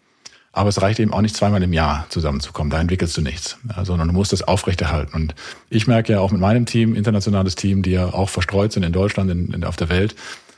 aber 0.53 0.69
es 0.69 0.83
reicht 0.83 1.01
eben 1.01 1.15
auch 1.15 1.23
nicht 1.23 1.35
zweimal 1.35 1.63
im 1.63 1.73
Jahr 1.73 2.05
zusammenzukommen. 2.11 2.69
Da 2.71 2.79
entwickelst 2.79 3.17
du 3.17 3.23
nichts, 3.23 3.57
ja, 3.75 3.87
sondern 3.87 4.09
du 4.09 4.13
musst 4.13 4.35
das 4.35 4.43
aufrechterhalten. 4.43 5.15
Und 5.15 5.35
ich 5.71 5.87
merke 5.87 6.13
ja 6.13 6.21
auch 6.21 6.31
mit 6.31 6.43
meinem 6.43 6.67
Team, 6.67 6.95
internationales 6.95 7.55
Team, 7.55 7.83
die 7.83 7.93
ja 7.93 8.13
auch 8.13 8.29
verstreut 8.29 8.75
sind 8.75 8.83
in 8.83 8.93
Deutschland, 8.93 9.31
in, 9.31 9.51
in, 9.55 9.65
auf 9.65 9.77
der 9.77 9.89
Welt. 9.89 10.15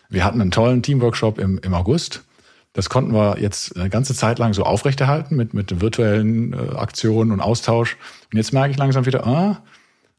Wir 0.08 0.24
hatten 0.24 0.40
einen 0.40 0.50
tollen 0.50 0.82
Teamworkshop 0.82 1.38
im, 1.38 1.60
im 1.62 1.74
August 1.74 2.24
das 2.72 2.88
konnten 2.88 3.12
wir 3.12 3.38
jetzt 3.38 3.76
eine 3.76 3.90
ganze 3.90 4.14
Zeit 4.14 4.38
lang 4.38 4.54
so 4.54 4.64
aufrechterhalten 4.64 5.36
mit, 5.36 5.52
mit 5.52 5.80
virtuellen 5.80 6.52
äh, 6.52 6.76
Aktionen 6.76 7.30
und 7.30 7.40
Austausch. 7.40 7.96
Und 8.32 8.38
jetzt 8.38 8.52
merke 8.52 8.70
ich 8.70 8.78
langsam 8.78 9.04
wieder, 9.04 9.26
ah, 9.26 9.62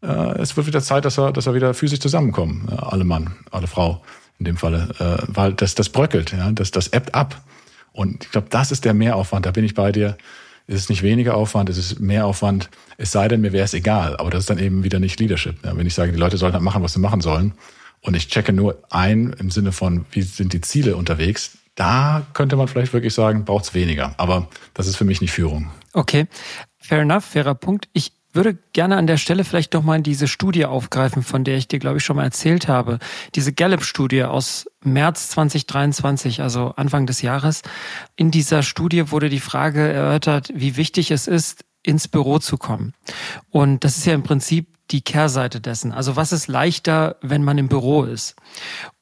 äh, 0.04 0.40
es 0.40 0.56
wird 0.56 0.68
wieder 0.68 0.82
Zeit, 0.82 1.06
dass 1.06 1.18
wir, 1.18 1.32
dass 1.32 1.46
wir 1.46 1.56
wieder 1.56 1.74
physisch 1.74 2.00
zusammenkommen. 2.00 2.68
Äh, 2.72 2.76
alle 2.76 3.06
Mann, 3.06 3.36
alle 3.52 3.68
Frau 3.68 4.04
in 4.38 4.46
dem 4.46 4.58
Falle. 4.58 4.90
Äh, 5.00 5.26
weil 5.28 5.54
das, 5.54 5.74
das 5.74 5.90
bröckelt, 5.90 6.32
ja, 6.32 6.52
das, 6.52 6.72
das 6.72 6.90
ebbt 6.90 7.16
ab. 7.16 7.42
Und 7.92 8.26
ich 8.26 8.32
glaube, 8.32 8.48
das 8.50 8.72
ist 8.72 8.86
der 8.86 8.94
Mehraufwand, 8.94 9.46
da 9.46 9.52
bin 9.52 9.64
ich 9.64 9.74
bei 9.74 9.92
dir. 9.92 10.18
ist 10.68 10.80
es 10.80 10.90
nicht 10.90 11.04
weniger 11.04 11.36
Aufwand, 11.36 11.70
ist 11.70 11.78
es 11.78 12.00
mehr 12.00 12.26
Aufwand, 12.26 12.70
es 12.98 13.12
sei 13.12 13.28
denn, 13.28 13.42
mir 13.42 13.52
wäre 13.52 13.66
es 13.66 13.74
egal. 13.74 14.18
Aber 14.18 14.30
das 14.30 14.42
ist 14.42 14.50
dann 14.50 14.60
eben 14.60 14.84
wieder 14.84 15.00
nicht 15.00 15.20
Leadership. 15.20 15.64
Ja, 15.66 15.76
wenn 15.76 15.88
ich 15.88 15.94
sage, 15.94 16.12
die 16.12 16.20
Leute 16.20 16.38
sollen 16.38 16.54
halt 16.54 16.64
machen, 16.64 16.84
was 16.84 16.94
sie 16.94 17.00
machen 17.00 17.22
sollen 17.22 17.54
und 18.02 18.16
ich 18.16 18.28
checke 18.28 18.54
nur 18.54 18.84
ein 18.90 19.34
im 19.40 19.50
Sinne 19.50 19.72
von, 19.72 20.06
wie 20.12 20.22
sind 20.22 20.54
die 20.54 20.62
Ziele 20.62 20.96
unterwegs, 20.96 21.58
da 21.76 22.26
könnte 22.34 22.56
man 22.56 22.68
vielleicht 22.68 22.94
wirklich 22.94 23.14
sagen, 23.14 23.46
braucht 23.46 23.66
es 23.66 23.74
weniger. 23.74 24.14
Aber 24.18 24.48
das 24.74 24.88
ist 24.88 24.96
für 24.96 25.06
mich 25.06 25.22
nicht 25.22 25.32
Führung. 25.32 25.72
Okay, 25.94 26.28
fair 26.78 27.02
enough, 27.02 27.26
fairer 27.26 27.56
Punkt. 27.56 27.88
Ich 27.94 28.14
würde 28.34 28.58
gerne 28.74 28.98
an 28.98 29.08
der 29.08 29.18
Stelle 29.18 29.44
vielleicht 29.44 29.74
doch 29.76 29.84
mal 29.84 30.02
diese 30.02 30.28
Studie 30.28 30.66
aufgreifen, 30.66 31.24
von 31.24 31.44
der 31.44 31.58
ich 31.58 31.68
dir, 31.68 31.80
glaube 31.80 31.98
ich, 31.98 32.04
schon 32.04 32.16
mal 32.16 32.24
erzählt 32.24 32.68
habe. 32.68 32.98
Diese 33.36 33.54
Gallup-Studie 33.54 34.24
aus 34.24 34.66
März 34.84 35.30
2023, 35.30 36.42
also 36.42 36.74
Anfang 36.76 37.06
des 37.06 37.22
Jahres. 37.22 37.62
In 38.16 38.32
dieser 38.32 38.64
Studie 38.64 39.12
wurde 39.12 39.30
die 39.30 39.40
Frage 39.40 39.88
erörtert, 39.88 40.52
wie 40.56 40.78
wichtig 40.78 41.12
es 41.12 41.28
ist, 41.28 41.64
ins 41.84 42.08
Büro 42.08 42.40
zu 42.40 42.58
kommen. 42.58 42.94
Und 43.52 43.84
das 43.84 43.98
ist 43.98 44.06
ja 44.06 44.14
im 44.14 44.24
Prinzip 44.24 44.73
die 44.92 45.02
Kehrseite 45.02 45.62
dessen. 45.62 45.92
Also 45.92 46.16
was 46.16 46.32
ist 46.32 46.48
leichter, 46.48 47.16
wenn 47.22 47.44
man 47.44 47.58
im 47.58 47.68
Büro 47.68 48.04
ist? 48.04 48.36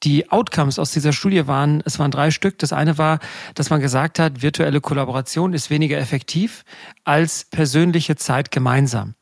Die 0.02 0.30
Outcomes 0.30 0.78
aus 0.78 0.92
dieser 0.92 1.12
Studie 1.12 1.46
waren, 1.46 1.82
es 1.84 1.98
waren 1.98 2.10
drei 2.10 2.30
Stück. 2.30 2.58
Das 2.58 2.72
eine 2.72 2.98
war, 2.98 3.18
dass 3.54 3.70
man 3.70 3.80
gesagt 3.80 4.18
hat, 4.18 4.42
virtuelle 4.42 4.80
Kollaboration 4.80 5.52
ist 5.52 5.70
weniger 5.70 5.98
effektiv 5.98 6.64
als 7.04 7.44
persönliche 7.50 8.16
Zeit 8.16 8.50
gemeinsam. 8.50 9.14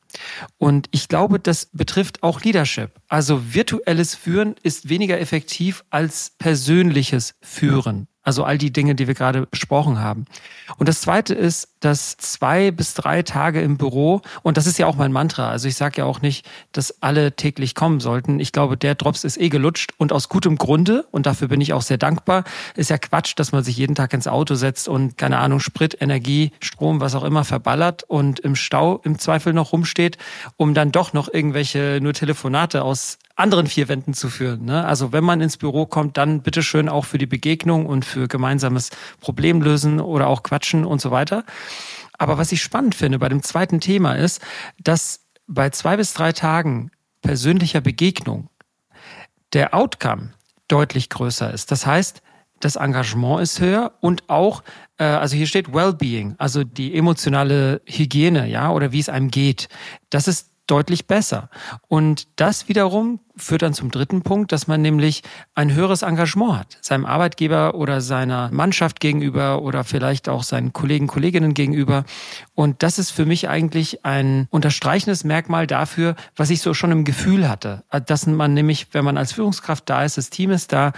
Und 0.59 0.89
ich 0.91 1.09
glaube, 1.09 1.39
das 1.39 1.69
betrifft 1.73 2.23
auch 2.23 2.43
Leadership. 2.43 2.93
Also 3.09 3.55
virtuelles 3.55 4.15
Führen 4.15 4.57
ist 4.63 4.89
weniger 4.89 5.21
effektiv 5.21 5.85
als 5.91 6.33
persönliches 6.39 7.35
Führen. 7.41 8.09
Also 8.23 8.45
all 8.45 8.59
die 8.59 8.71
Dinge, 8.71 8.95
die 8.95 9.07
wir 9.07 9.15
gerade 9.15 9.47
besprochen 9.47 9.99
haben. 9.99 10.27
Und 10.77 10.89
das 10.89 11.01
Zweite 11.01 11.35
ist, 11.35 11.69
dass 11.81 12.19
zwei 12.19 12.71
bis 12.71 12.93
drei 12.93 13.23
Tage 13.23 13.63
im 13.63 13.79
Büro, 13.79 14.21
und 14.43 14.59
das 14.59 14.67
ist 14.67 14.79
ja 14.79 14.87
auch 14.87 14.97
mein 14.97 15.11
Mantra, 15.11 15.51
also 15.51 15.67
ich 15.67 15.77
sage 15.77 15.99
ja 15.99 16.05
auch 16.05 16.21
nicht, 16.21 16.47
dass 16.73 17.03
alle 17.03 17.33
täglich 17.33 17.75
kommen 17.75 18.01
sollten. 18.01 18.39
Ich 18.39 18.53
glaube, 18.53 18.77
der 18.77 18.95
Drops 18.95 19.25
ist 19.25 19.41
eh 19.41 19.49
gelutscht 19.49 19.93
und 19.97 20.13
aus 20.13 20.29
gutem 20.29 20.57
Grunde, 20.57 21.07
und 21.11 21.25
dafür 21.25 21.49
bin 21.49 21.63
ich 21.63 21.73
auch 21.73 21.81
sehr 21.81 21.97
dankbar, 21.97 22.45
ist 22.77 22.91
ja 22.91 22.99
Quatsch, 22.99 23.33
dass 23.37 23.53
man 23.53 23.65
sich 23.65 23.79
jeden 23.79 23.95
Tag 23.95 24.13
ins 24.13 24.29
Auto 24.29 24.55
setzt 24.55 24.89
und, 24.89 25.17
keine 25.17 25.39
Ahnung, 25.39 25.61
Sprit, 25.61 25.97
Energie, 26.01 26.53
Strom, 26.61 27.01
was 27.01 27.15
auch 27.15 27.25
immer 27.25 27.45
verballert 27.45 28.03
und 28.03 28.39
im 28.41 28.55
Stau 28.55 29.01
im 29.05 29.19
Zweifel 29.19 29.55
noch 29.55 29.73
rumsteht, 29.73 30.19
um 30.59 30.75
dann 30.75 30.93
doch 30.93 31.15
noch 31.15 31.33
irgendwelche 31.33 32.01
nur 32.03 32.13
Telefonate 32.13 32.83
aus 32.83 33.19
anderen 33.41 33.67
vier 33.67 33.89
Wänden 33.89 34.15
zu 34.15 34.29
führen. 34.29 34.65
Ne? 34.65 34.85
Also 34.85 35.13
wenn 35.13 35.25
man 35.25 35.41
ins 35.41 35.57
Büro 35.57 35.87
kommt, 35.87 36.17
dann 36.17 36.43
bitteschön 36.43 36.89
auch 36.89 37.05
für 37.05 37.19
die 37.19 37.27
Begegnung 37.27 37.87
und 37.87 38.05
für 38.05 38.29
gemeinsames 38.29 38.91
Problemlösen 39.21 40.01
oder 40.01 40.29
auch 40.29 40.43
Quatschen 40.43 40.85
und 40.85 41.01
so 41.01 41.11
weiter. 41.11 41.45
Aber 42.19 42.39
was 42.39 42.53
ich 42.53 42.63
spannend 42.63 42.95
finde 42.95 43.19
bei 43.19 43.29
dem 43.29 43.43
zweiten 43.43 43.81
Thema 43.81 44.15
ist, 44.15 44.41
dass 44.79 45.27
bei 45.47 45.71
zwei 45.71 45.97
bis 45.97 46.13
drei 46.13 46.33
Tagen 46.33 46.91
persönlicher 47.23 47.81
Begegnung 47.81 48.49
der 49.53 49.75
Outcome 49.75 50.33
deutlich 50.69 51.09
größer 51.09 51.53
ist. 51.53 51.73
Das 51.73 51.87
heißt, 51.87 52.23
das 52.61 52.77
Engagement 52.77 53.41
ist 53.41 53.59
höher 53.59 53.93
und 54.01 54.29
auch, 54.29 54.63
äh, 54.99 55.05
also 55.05 55.35
hier 55.35 55.47
steht 55.47 55.73
Wellbeing, 55.73 56.35
also 56.39 56.63
die 56.63 56.95
emotionale 56.95 57.81
Hygiene, 57.87 58.47
ja, 58.49 58.71
oder 58.71 58.93
wie 58.93 59.01
es 59.01 59.09
einem 59.09 59.31
geht. 59.31 59.69
Das 60.11 60.29
ist 60.29 60.50
deutlich 60.71 61.07
besser. 61.07 61.51
Und 61.89 62.29
das 62.37 62.69
wiederum 62.69 63.21
führt 63.37 63.63
dann 63.63 63.75
zum 63.75 63.91
dritten 63.91 64.23
Punkt, 64.23 64.53
dass 64.53 64.67
man 64.67 64.83
nämlich 64.83 65.23
ein 65.55 65.73
höheres 65.73 66.03
Engagement 66.03 66.59
hat, 66.59 66.79
seinem 66.81 67.07
Arbeitgeber 67.07 67.75
oder 67.75 68.01
seiner 68.01 68.51
Mannschaft 68.53 69.01
gegenüber 69.01 69.63
oder 69.63 69.83
vielleicht 69.83 70.29
auch 70.29 70.43
seinen 70.43 70.73
Kollegen, 70.73 71.07
Kolleginnen 71.07 71.55
gegenüber. 71.55 72.05
Und 72.55 72.83
das 72.83 72.99
ist 72.99 73.11
für 73.11 73.25
mich 73.25 73.49
eigentlich 73.49 74.05
ein 74.05 74.47
unterstreichendes 74.51 75.25
Merkmal 75.25 75.67
dafür, 75.67 76.17
was 76.37 76.51
ich 76.51 76.61
so 76.61 76.75
schon 76.75 76.93
im 76.93 77.05
Gefühl 77.05 77.49
hatte, 77.49 77.83
dass 78.07 78.27
man 78.27 78.55
nämlich, 78.55 78.89
wenn 78.93 79.05
man 79.05 79.17
als 79.17 79.33
Führungskraft 79.33 79.89
da 79.89 80.05
ist, 80.05 80.19
das 80.19 80.31
Team 80.31 80.51
ist 80.51 80.73
da, 80.73 80.93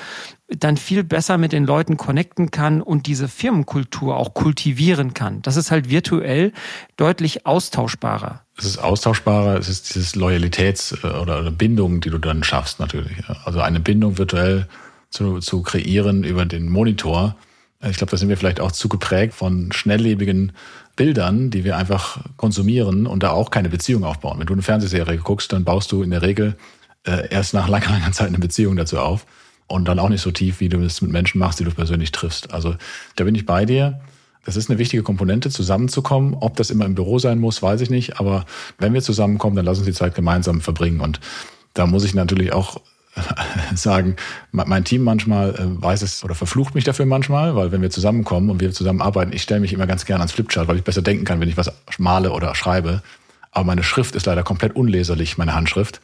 dann 0.48 0.76
viel 0.76 1.04
besser 1.04 1.38
mit 1.38 1.52
den 1.52 1.64
Leuten 1.64 1.96
connecten 1.96 2.50
kann 2.50 2.82
und 2.82 3.06
diese 3.06 3.28
Firmenkultur 3.28 4.16
auch 4.16 4.34
kultivieren 4.34 5.14
kann. 5.14 5.40
Das 5.42 5.56
ist 5.56 5.70
halt 5.70 5.88
virtuell 5.88 6.52
deutlich 6.96 7.46
austauschbarer. 7.46 8.42
Es 8.62 8.68
ist 8.68 8.78
austauschbarer, 8.78 9.58
es 9.58 9.68
ist 9.68 9.92
dieses 9.92 10.14
Loyalitäts- 10.14 10.94
äh, 11.02 11.18
oder 11.18 11.50
Bindung, 11.50 12.00
die 12.00 12.10
du 12.10 12.18
dann 12.18 12.44
schaffst 12.44 12.78
natürlich. 12.78 13.16
Also 13.44 13.60
eine 13.60 13.80
Bindung 13.80 14.18
virtuell 14.18 14.68
zu, 15.10 15.40
zu 15.40 15.62
kreieren 15.62 16.22
über 16.22 16.46
den 16.46 16.68
Monitor. 16.68 17.34
Ich 17.84 17.96
glaube, 17.96 18.12
da 18.12 18.16
sind 18.16 18.28
wir 18.28 18.36
vielleicht 18.36 18.60
auch 18.60 18.70
zu 18.70 18.88
geprägt 18.88 19.34
von 19.34 19.72
schnelllebigen 19.72 20.52
Bildern, 20.94 21.50
die 21.50 21.64
wir 21.64 21.76
einfach 21.76 22.20
konsumieren 22.36 23.08
und 23.08 23.24
da 23.24 23.30
auch 23.30 23.50
keine 23.50 23.68
Beziehung 23.68 24.04
aufbauen. 24.04 24.38
Wenn 24.38 24.46
du 24.46 24.52
eine 24.52 24.62
Fernsehserie 24.62 25.18
guckst, 25.18 25.52
dann 25.52 25.64
baust 25.64 25.90
du 25.90 26.04
in 26.04 26.10
der 26.10 26.22
Regel 26.22 26.56
äh, 27.04 27.28
erst 27.30 27.54
nach 27.54 27.68
langer, 27.68 27.90
langer 27.90 28.12
Zeit 28.12 28.28
eine 28.28 28.38
Beziehung 28.38 28.76
dazu 28.76 29.00
auf 29.00 29.26
und 29.66 29.86
dann 29.86 29.98
auch 29.98 30.08
nicht 30.08 30.22
so 30.22 30.30
tief, 30.30 30.60
wie 30.60 30.68
du 30.68 30.78
es 30.78 31.02
mit 31.02 31.10
Menschen 31.10 31.40
machst, 31.40 31.58
die 31.58 31.64
du 31.64 31.72
persönlich 31.72 32.12
triffst. 32.12 32.54
Also 32.54 32.76
da 33.16 33.24
bin 33.24 33.34
ich 33.34 33.44
bei 33.44 33.64
dir. 33.64 34.00
Das 34.44 34.56
ist 34.56 34.68
eine 34.68 34.78
wichtige 34.78 35.02
Komponente, 35.02 35.50
zusammenzukommen. 35.50 36.34
Ob 36.34 36.56
das 36.56 36.70
immer 36.70 36.84
im 36.84 36.94
Büro 36.94 37.18
sein 37.18 37.38
muss, 37.38 37.62
weiß 37.62 37.80
ich 37.80 37.90
nicht. 37.90 38.18
Aber 38.18 38.44
wenn 38.78 38.92
wir 38.92 39.02
zusammenkommen, 39.02 39.56
dann 39.56 39.64
lass 39.64 39.78
uns 39.78 39.86
die 39.86 39.92
Zeit 39.92 40.14
gemeinsam 40.14 40.60
verbringen. 40.60 41.00
Und 41.00 41.20
da 41.74 41.86
muss 41.86 42.04
ich 42.04 42.14
natürlich 42.14 42.52
auch 42.52 42.80
sagen, 43.74 44.16
mein 44.50 44.84
Team 44.84 45.02
manchmal 45.02 45.54
äh, 45.54 45.82
weiß 45.82 46.02
es 46.02 46.24
oder 46.24 46.34
verflucht 46.34 46.74
mich 46.74 46.84
dafür 46.84 47.06
manchmal, 47.06 47.54
weil 47.54 47.70
wenn 47.70 47.82
wir 47.82 47.90
zusammenkommen 47.90 48.50
und 48.50 48.60
wir 48.60 48.72
zusammen 48.72 49.02
arbeiten, 49.02 49.32
ich 49.32 49.42
stelle 49.42 49.60
mich 49.60 49.72
immer 49.72 49.86
ganz 49.86 50.06
gerne 50.06 50.20
ans 50.20 50.32
Flipchart, 50.32 50.66
weil 50.66 50.76
ich 50.76 50.84
besser 50.84 51.02
denken 51.02 51.24
kann, 51.24 51.40
wenn 51.40 51.48
ich 51.48 51.56
was 51.56 51.70
male 51.98 52.32
oder 52.32 52.54
schreibe. 52.54 53.02
Aber 53.50 53.64
meine 53.64 53.82
Schrift 53.82 54.16
ist 54.16 54.26
leider 54.26 54.42
komplett 54.42 54.74
unleserlich, 54.74 55.36
meine 55.38 55.54
Handschrift. 55.54 56.00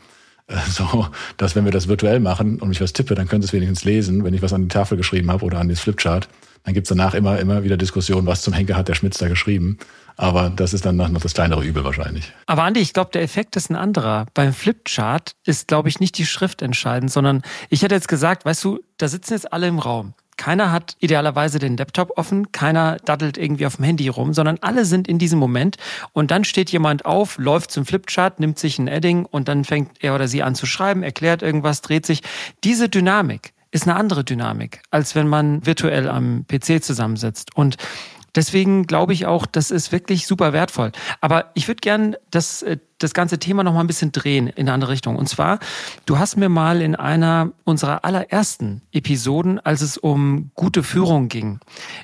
Äh, 0.47 0.57
so, 0.69 1.09
dass 1.39 1.57
wenn 1.57 1.65
wir 1.65 1.73
das 1.73 1.89
virtuell 1.89 2.21
machen 2.21 2.61
und 2.61 2.71
ich 2.71 2.81
was 2.81 2.93
tippe, 2.93 3.15
dann 3.15 3.27
können 3.27 3.43
Sie 3.43 3.47
es 3.47 3.53
wenigstens 3.53 3.85
lesen, 3.85 4.23
wenn 4.23 4.35
ich 4.35 4.43
was 4.43 4.53
an 4.53 4.63
die 4.63 4.69
Tafel 4.69 4.97
geschrieben 4.97 5.31
habe 5.31 5.45
oder 5.45 5.59
an 5.59 5.69
das 5.69 5.81
Flipchart. 5.81 6.29
Dann 6.65 6.75
gibt's 6.75 6.89
danach 6.89 7.15
immer, 7.15 7.39
immer 7.39 7.65
wieder 7.65 7.77
Diskussionen, 7.77 8.27
was 8.27 8.43
zum 8.43 8.53
Henker 8.53 8.77
hat 8.77 8.89
der 8.89 8.95
Schmitz 8.95 9.19
da 9.19 9.29
geschrieben. 9.29 9.79
Aber 10.17 10.51
das 10.51 10.75
ist 10.75 10.85
dann 10.85 10.97
noch 10.97 11.21
das 11.21 11.33
kleinere 11.33 11.65
Übel 11.65 11.85
wahrscheinlich. 11.85 12.33
Aber 12.47 12.65
Andi, 12.65 12.81
ich 12.81 12.93
glaube, 12.93 13.11
der 13.13 13.23
Effekt 13.23 13.55
ist 13.55 13.71
ein 13.71 13.77
anderer. 13.77 14.27
Beim 14.35 14.53
Flipchart 14.53 15.33
ist, 15.45 15.69
glaube 15.69 15.89
ich, 15.89 16.01
nicht 16.01 16.19
die 16.19 16.27
Schrift 16.27 16.61
entscheidend, 16.61 17.13
sondern 17.13 17.43
ich 17.71 17.83
hätte 17.83 17.95
jetzt 17.95 18.09
gesagt, 18.09 18.45
weißt 18.45 18.65
du, 18.65 18.81
da 18.97 19.07
sitzen 19.07 19.35
jetzt 19.35 19.53
alle 19.53 19.69
im 19.69 19.79
Raum. 19.79 20.15
Keiner 20.39 20.71
hat 20.71 20.97
idealerweise 21.01 21.59
den 21.59 21.77
Laptop 21.77 22.17
offen, 22.17 22.53
keiner 22.53 22.97
daddelt 23.05 23.37
irgendwie 23.37 23.67
auf 23.67 23.77
dem 23.77 23.85
Handy 23.85 24.09
rum, 24.09 24.33
sondern 24.33 24.59
alle 24.61 24.85
sind 24.85 25.09
in 25.09 25.19
diesem 25.19 25.39
Moment 25.39 25.77
und 26.13 26.31
dann 26.31 26.45
steht 26.45 26.71
jemand 26.71 27.05
auf, 27.05 27.39
läuft 27.39 27.73
zum 27.73 27.85
Flipchart, 27.85 28.39
nimmt 28.39 28.57
sich 28.57 28.79
ein 28.79 28.87
Edding 28.87 29.25
und 29.25 29.49
dann 29.49 29.65
fängt 29.65 30.03
er 30.03 30.15
oder 30.15 30.29
sie 30.29 30.45
an 30.45 30.55
zu 30.55 30.65
schreiben, 30.65 31.03
erklärt 31.03 31.43
irgendwas, 31.43 31.83
dreht 31.83 32.07
sich. 32.07 32.23
Diese 32.63 32.89
Dynamik 32.89 33.53
ist 33.71 33.87
eine 33.87 33.97
andere 33.97 34.25
Dynamik, 34.25 34.83
als 34.91 35.15
wenn 35.15 35.29
man 35.29 35.65
virtuell 35.67 36.09
am 36.09 36.47
PC 36.47 36.83
zusammensitzt. 36.83 37.57
Und 37.57 37.77
Deswegen 38.35 38.87
glaube 38.87 39.15
ich 39.15 39.27
auch, 39.27 39.47
das 39.47 39.71
ist 39.71 39.91
wirklich 39.91 40.27
super 40.27 40.53
wertvoll. 40.53 40.93
Aber 41.21 41.51
ich 41.55 41.67
würde 41.67 41.81
gern 41.81 42.15
das 42.31 42.63
äh, 42.63 42.77
das 42.99 43.15
ganze 43.15 43.39
Thema 43.39 43.63
noch 43.63 43.73
mal 43.73 43.81
ein 43.81 43.87
bisschen 43.87 44.13
drehen 44.13 44.49
in 44.49 44.69
eine 44.69 44.73
andere 44.73 44.91
Richtung. 44.91 45.17
Und 45.17 45.29
zwar, 45.29 45.59
du 46.07 46.19
hast 46.19 46.37
mir 46.37 46.49
mal 46.49 46.83
in 46.83 46.95
einer 46.95 47.53
unserer 47.65 48.05
allerersten 48.05 48.83
Episoden, 48.93 49.61
als 49.61 49.83
es 49.83 49.97
um 49.97 50.51
gute 50.55 50.83
Führung 50.83 51.29
ging, 51.29 51.61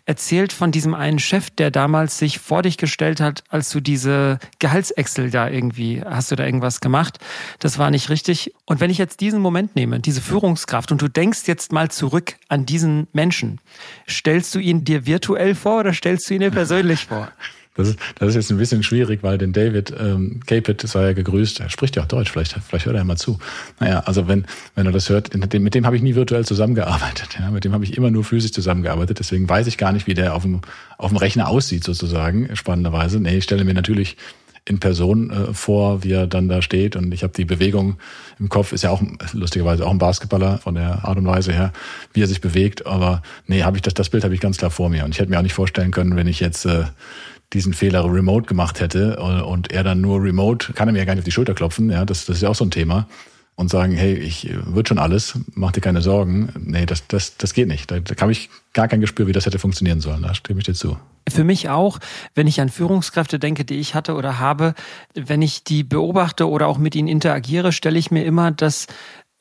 erzählt 0.07 0.53
von 0.53 0.71
diesem 0.71 0.95
einen 0.95 1.19
Chef, 1.19 1.51
der 1.51 1.71
damals 1.71 2.19
sich 2.19 2.39
vor 2.39 2.63
dich 2.63 2.79
gestellt 2.79 3.21
hat, 3.21 3.43
als 3.49 3.71
du 3.71 3.81
diese 3.81 4.39
Gehaltsexcel 4.59 5.31
da 5.31 5.49
irgendwie, 5.49 6.03
hast 6.05 6.31
du 6.31 6.37
da 6.37 6.45
irgendwas 6.45 6.81
gemacht? 6.81 7.19
Das 7.59 7.79
war 7.79 7.91
nicht 7.91 8.09
richtig. 8.09 8.55
Und 8.67 8.81
wenn 8.81 8.91
ich 8.91 8.99
jetzt 8.99 9.21
diesen 9.21 9.41
Moment 9.41 9.75
nehme, 9.77 10.01
diese 10.01 10.21
Führungskraft, 10.21 10.93
und 10.93 11.03
du 11.03 11.09
denkst 11.09 11.43
jetzt 11.47 11.73
mal 11.73 11.91
zurück 11.91 12.37
an 12.49 12.67
diesen 12.67 13.09
Menschen, 13.13 13.61
stellst 14.09 14.55
du 14.55 14.59
ihn 14.59 14.85
dir 14.85 15.07
virtuell 15.07 15.55
vor 15.55 15.81
oder 15.81 15.93
stellst 15.93 16.29
du 16.31 16.35
ihn 16.35 16.41
dir 16.41 16.51
persönlich 16.51 17.07
vor? 17.07 17.29
Das 17.75 17.89
ist, 17.89 17.99
das 18.17 18.29
ist 18.29 18.35
jetzt 18.37 18.51
ein 18.51 18.57
bisschen 18.57 18.83
schwierig, 18.85 19.23
weil 19.23 19.37
den 19.37 19.53
David 19.53 19.93
ähm, 19.99 20.41
Capit 20.47 20.81
sei 20.83 21.07
ja 21.07 21.13
gegrüßt. 21.13 21.61
Er 21.61 21.71
spricht 21.71 21.97
ja 21.97 22.03
auch 22.03 22.07
Deutsch, 22.07 22.31
vielleicht, 22.31 22.53
vielleicht 22.53 22.87
hört 22.87 22.95
er 22.95 23.01
ja 23.01 23.05
mal 23.05 23.17
zu. 23.17 23.39
Naja, 23.81 24.01
also 24.07 24.29
wenn, 24.29 24.47
wenn 24.77 24.87
er 24.87 24.93
das 24.93 25.09
hört, 25.09 25.35
mit 25.35 25.53
dem, 25.53 25.65
mit 25.65 25.75
dem 25.75 25.85
habe 25.85 25.97
ich 25.97 26.03
nie 26.03 26.15
virtuell 26.15 26.45
zusammengearbeitet. 26.45 27.37
Ja, 27.39 27.51
mit 27.51 27.65
dem 27.65 27.73
habe 27.73 27.85
ich 27.85 27.97
immer 27.97 28.13
nur 28.13 28.23
physisch 28.23 28.53
zusammengearbeitet. 28.53 29.19
Deswegen 29.19 29.49
weiß 29.49 29.67
ich 29.67 29.77
gar 29.77 29.93
nicht, 29.93 30.07
wie 30.07 30.15
der 30.15 30.35
auf 30.35 30.43
dem, 30.43 30.61
auf 30.99 31.11
dem 31.11 31.17
Rechner 31.17 31.49
aussieht, 31.49 31.83
sozusagen, 31.83 32.55
spannenderweise. 32.55 33.19
Nee, 33.19 33.39
ich 33.39 33.45
stelle 33.45 33.65
mir 33.65 33.75
natürlich 33.75 34.17
in 34.67 34.81
Person 34.81 35.31
äh, 35.31 35.53
vor, 35.53 36.05
wie 36.05 36.13
er 36.13 36.27
dann 36.27 36.49
da 36.49 36.63
steht. 36.63 36.97
Und 36.97 37.13
ich 37.13 37.23
habe 37.23 37.33
die 37.35 37.45
Bewegung 37.45 37.97
im 38.39 38.49
Kopf, 38.49 38.73
ist 38.73 38.85
ja 38.85 38.91
auch 38.91 39.03
lustigerweise 39.33 39.85
auch 39.87 39.91
ein 39.91 39.99
Basketballer 39.99 40.59
von 40.59 40.75
der 40.75 41.05
Art 41.05 41.19
und 41.19 41.27
Weise 41.27 41.53
her, 41.53 41.73
wie 42.13 42.23
er 42.23 42.27
sich 42.27 42.41
bewegt. 42.41 42.87
Aber 42.87 43.23
nee, 43.47 43.63
habe 43.63 43.77
ich 43.77 43.83
das, 43.83 43.95
das 43.95 44.09
Bild 44.09 44.25
habe 44.25 44.35
ich 44.35 44.41
ganz 44.41 44.57
klar 44.57 44.71
vor 44.71 44.89
mir. 44.89 45.05
Und 45.05 45.11
ich 45.11 45.19
hätte 45.19 45.31
mir 45.31 45.39
auch 45.39 45.43
nicht 45.43 45.55
vorstellen 45.55 45.91
können, 45.91 46.17
wenn 46.17 46.27
ich 46.27 46.41
jetzt 46.41 46.65
äh, 46.65 46.85
diesen 47.55 47.73
Fehler 47.73 48.05
remote 48.05 48.47
gemacht 48.47 48.81
hätte 48.81 49.17
und 49.17 49.73
er 49.73 49.85
dann 49.85 50.01
nur 50.01 50.23
remote, 50.23 50.73
kann 50.75 50.89
er 50.89 50.93
mir 50.93 50.99
ja 50.99 51.05
gar 51.05 51.15
nicht 51.15 51.23
auf 51.23 51.25
die 51.25 51.33
Schulter 51.33 51.55
klopfen, 51.55 51.91
ja, 51.91 52.05
das, 52.05 52.27
das 52.27 52.37
ist 52.37 52.43
ja 52.43 52.49
auch 52.49 52.55
so 52.55 52.65
ein 52.65 52.71
Thema. 52.71 53.09
Und 53.57 53.71
sagen, 53.71 53.93
hey, 53.93 54.15
ich 54.15 54.51
wird 54.67 54.89
schon 54.89 54.99
alles, 54.99 55.39
mach 55.55 55.71
dir 55.71 55.81
keine 55.81 56.03
Sorgen. 56.03 56.53
Nee, 56.59 56.87
das, 56.87 57.07
das, 57.07 57.37
das 57.37 57.55
geht 57.55 57.69
nicht. 57.69 57.89
Da, 57.89 58.01
da 58.01 58.21
habe 58.21 58.33
ich 58.33 58.51
gar 58.73 58.89
kein 58.89 59.01
Gespür, 59.01 59.29
wie 59.29 59.33
das 59.33 59.47
hätte 59.47 59.61
funktionieren 59.61 60.01
sollen. 60.01 60.23
Da 60.23 60.35
stimme 60.35 60.59
ich 60.59 60.67
dir 60.67 60.75
zu. 60.75 60.97
Für 61.29 61.45
mich 61.45 61.69
auch, 61.69 62.01
wenn 62.35 62.49
ich 62.49 62.61
an 62.61 62.69
Führungskräfte 62.69 63.39
denke, 63.39 63.65
die 63.65 63.77
ich 63.77 63.95
hatte 63.95 64.17
oder 64.17 64.41
habe, 64.41 64.75
wenn 65.15 65.41
ich 65.41 65.63
die 65.63 65.85
beobachte 65.85 66.49
oder 66.49 66.67
auch 66.67 66.79
mit 66.79 66.97
ihnen 66.97 67.07
interagiere, 67.07 67.71
stelle 67.71 67.97
ich 67.97 68.11
mir 68.11 68.25
immer 68.25 68.51
das 68.51 68.89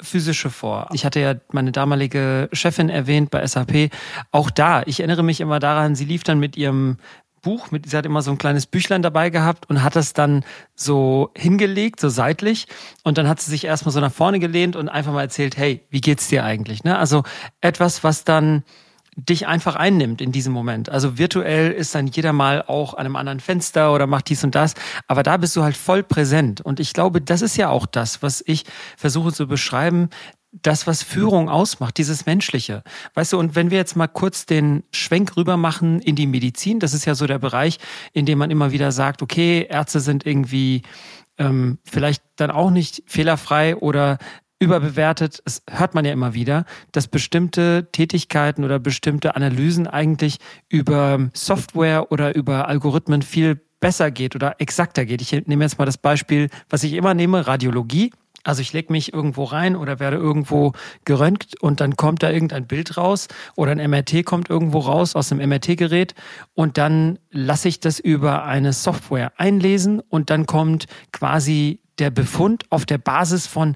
physische 0.03 0.49
vor. 0.49 0.89
Ich 0.93 1.05
hatte 1.05 1.19
ja 1.19 1.35
meine 1.51 1.71
damalige 1.71 2.49
Chefin 2.51 2.89
erwähnt 2.89 3.31
bei 3.31 3.45
SAP. 3.45 3.89
Auch 4.31 4.49
da, 4.49 4.83
ich 4.85 4.99
erinnere 4.99 5.23
mich 5.23 5.41
immer 5.41 5.59
daran, 5.59 5.95
sie 5.95 6.05
lief 6.05 6.23
dann 6.23 6.39
mit 6.39 6.57
ihrem 6.57 6.97
Buch, 7.43 7.69
mit, 7.69 7.87
sie 7.87 7.95
hat 7.95 8.07
immer 8.07 8.23
so 8.23 8.31
ein 8.31 8.39
kleines 8.39 8.65
Büchlein 8.65 9.03
dabei 9.03 9.29
gehabt 9.29 9.69
und 9.69 9.83
hat 9.83 9.95
das 9.95 10.13
dann 10.13 10.43
so 10.75 11.29
hingelegt, 11.37 11.99
so 11.99 12.09
seitlich. 12.09 12.67
Und 13.03 13.19
dann 13.19 13.27
hat 13.27 13.39
sie 13.39 13.51
sich 13.51 13.65
erstmal 13.65 13.93
so 13.93 13.99
nach 13.99 14.11
vorne 14.11 14.39
gelehnt 14.39 14.75
und 14.75 14.89
einfach 14.89 15.13
mal 15.13 15.21
erzählt, 15.21 15.55
hey, 15.57 15.85
wie 15.91 16.01
geht's 16.01 16.27
dir 16.29 16.43
eigentlich? 16.43 16.83
Ne? 16.83 16.97
Also 16.97 17.23
etwas, 17.61 18.03
was 18.03 18.23
dann 18.23 18.63
dich 19.15 19.45
einfach 19.45 19.75
einnimmt 19.75 20.21
in 20.21 20.31
diesem 20.31 20.53
Moment. 20.53 20.89
Also 20.89 21.17
virtuell 21.17 21.71
ist 21.71 21.93
dann 21.93 22.07
jeder 22.07 22.33
mal 22.33 22.63
auch 22.65 22.95
an 22.95 23.05
einem 23.05 23.15
anderen 23.15 23.39
Fenster 23.39 23.93
oder 23.93 24.07
macht 24.07 24.29
dies 24.29 24.43
und 24.43 24.55
das, 24.55 24.73
aber 25.07 25.21
da 25.21 25.37
bist 25.37 25.55
du 25.55 25.61
halt 25.61 25.77
voll 25.77 26.01
präsent. 26.01 26.61
Und 26.61 26.79
ich 26.79 26.93
glaube, 26.93 27.21
das 27.21 27.43
ist 27.43 27.55
ja 27.55 27.69
auch 27.69 27.85
das, 27.85 28.23
was 28.23 28.43
ich 28.45 28.65
versuche 28.97 29.31
zu 29.31 29.47
beschreiben, 29.47 30.09
das, 30.61 30.85
was 30.85 31.03
Führung 31.03 31.49
ausmacht, 31.49 31.97
dieses 31.97 32.25
Menschliche. 32.25 32.83
Weißt 33.15 33.33
du, 33.33 33.39
und 33.39 33.55
wenn 33.55 33.71
wir 33.71 33.77
jetzt 33.77 33.95
mal 33.95 34.07
kurz 34.07 34.45
den 34.45 34.83
Schwenk 34.91 35.35
rüber 35.35 35.57
machen 35.57 35.99
in 35.99 36.15
die 36.15 36.27
Medizin, 36.27 36.79
das 36.79 36.93
ist 36.93 37.05
ja 37.05 37.15
so 37.15 37.25
der 37.25 37.39
Bereich, 37.39 37.79
in 38.13 38.25
dem 38.25 38.37
man 38.37 38.51
immer 38.51 38.71
wieder 38.71 38.91
sagt, 38.91 39.21
okay, 39.21 39.65
Ärzte 39.69 39.99
sind 39.99 40.25
irgendwie 40.25 40.83
ähm, 41.39 41.79
vielleicht 41.83 42.23
dann 42.35 42.51
auch 42.51 42.69
nicht 42.69 43.03
fehlerfrei 43.07 43.75
oder 43.75 44.19
überbewertet. 44.59 45.41
Es 45.45 45.63
hört 45.69 45.95
man 45.95 46.05
ja 46.05 46.13
immer 46.13 46.33
wieder, 46.33 46.65
dass 46.91 47.07
bestimmte 47.07 47.89
Tätigkeiten 47.91 48.63
oder 48.63 48.79
bestimmte 48.79 49.35
Analysen 49.35 49.87
eigentlich 49.87 50.37
über 50.69 51.29
Software 51.33 52.11
oder 52.11 52.35
über 52.35 52.67
Algorithmen 52.67 53.23
viel 53.23 53.59
besser 53.79 54.11
geht 54.11 54.35
oder 54.35 54.61
exakter 54.61 55.05
geht. 55.05 55.21
Ich 55.21 55.33
nehme 55.47 55.65
jetzt 55.65 55.77
mal 55.77 55.85
das 55.85 55.97
Beispiel, 55.97 56.49
was 56.69 56.83
ich 56.83 56.93
immer 56.93 57.13
nehme, 57.13 57.45
Radiologie. 57.45 58.11
Also 58.43 58.61
ich 58.61 58.73
lege 58.73 58.91
mich 58.91 59.13
irgendwo 59.13 59.45
rein 59.45 59.75
oder 59.75 59.99
werde 59.99 60.17
irgendwo 60.17 60.73
geröntgt 61.05 61.61
und 61.61 61.79
dann 61.79 61.95
kommt 61.95 62.23
da 62.23 62.29
irgendein 62.29 62.67
Bild 62.67 62.97
raus 62.97 63.27
oder 63.55 63.71
ein 63.71 63.89
MRT 63.89 64.25
kommt 64.25 64.49
irgendwo 64.49 64.79
raus 64.79 65.15
aus 65.15 65.29
dem 65.29 65.37
MRT-Gerät 65.37 66.13
und 66.53 66.77
dann 66.77 67.19
lasse 67.31 67.69
ich 67.69 67.79
das 67.79 67.99
über 67.99 68.43
eine 68.43 68.73
Software 68.73 69.31
einlesen 69.37 70.01
und 70.01 70.29
dann 70.29 70.45
kommt 70.45 70.85
quasi 71.11 71.79
der 71.99 72.09
Befund 72.09 72.65
auf 72.69 72.85
der 72.85 72.97
Basis 72.97 73.47
von 73.47 73.75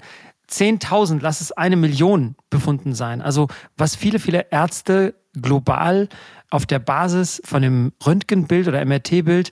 10.000, 0.50 1.18
lass 1.20 1.40
es 1.40 1.52
eine 1.52 1.76
Million 1.76 2.36
befunden 2.50 2.94
sein. 2.94 3.20
Also 3.20 3.48
was 3.76 3.96
viele, 3.96 4.18
viele 4.18 4.46
Ärzte 4.50 5.14
global 5.40 6.08
auf 6.50 6.64
der 6.64 6.78
Basis 6.78 7.42
von 7.44 7.62
dem 7.62 7.92
Röntgenbild 8.04 8.68
oder 8.68 8.84
MRT-Bild 8.84 9.50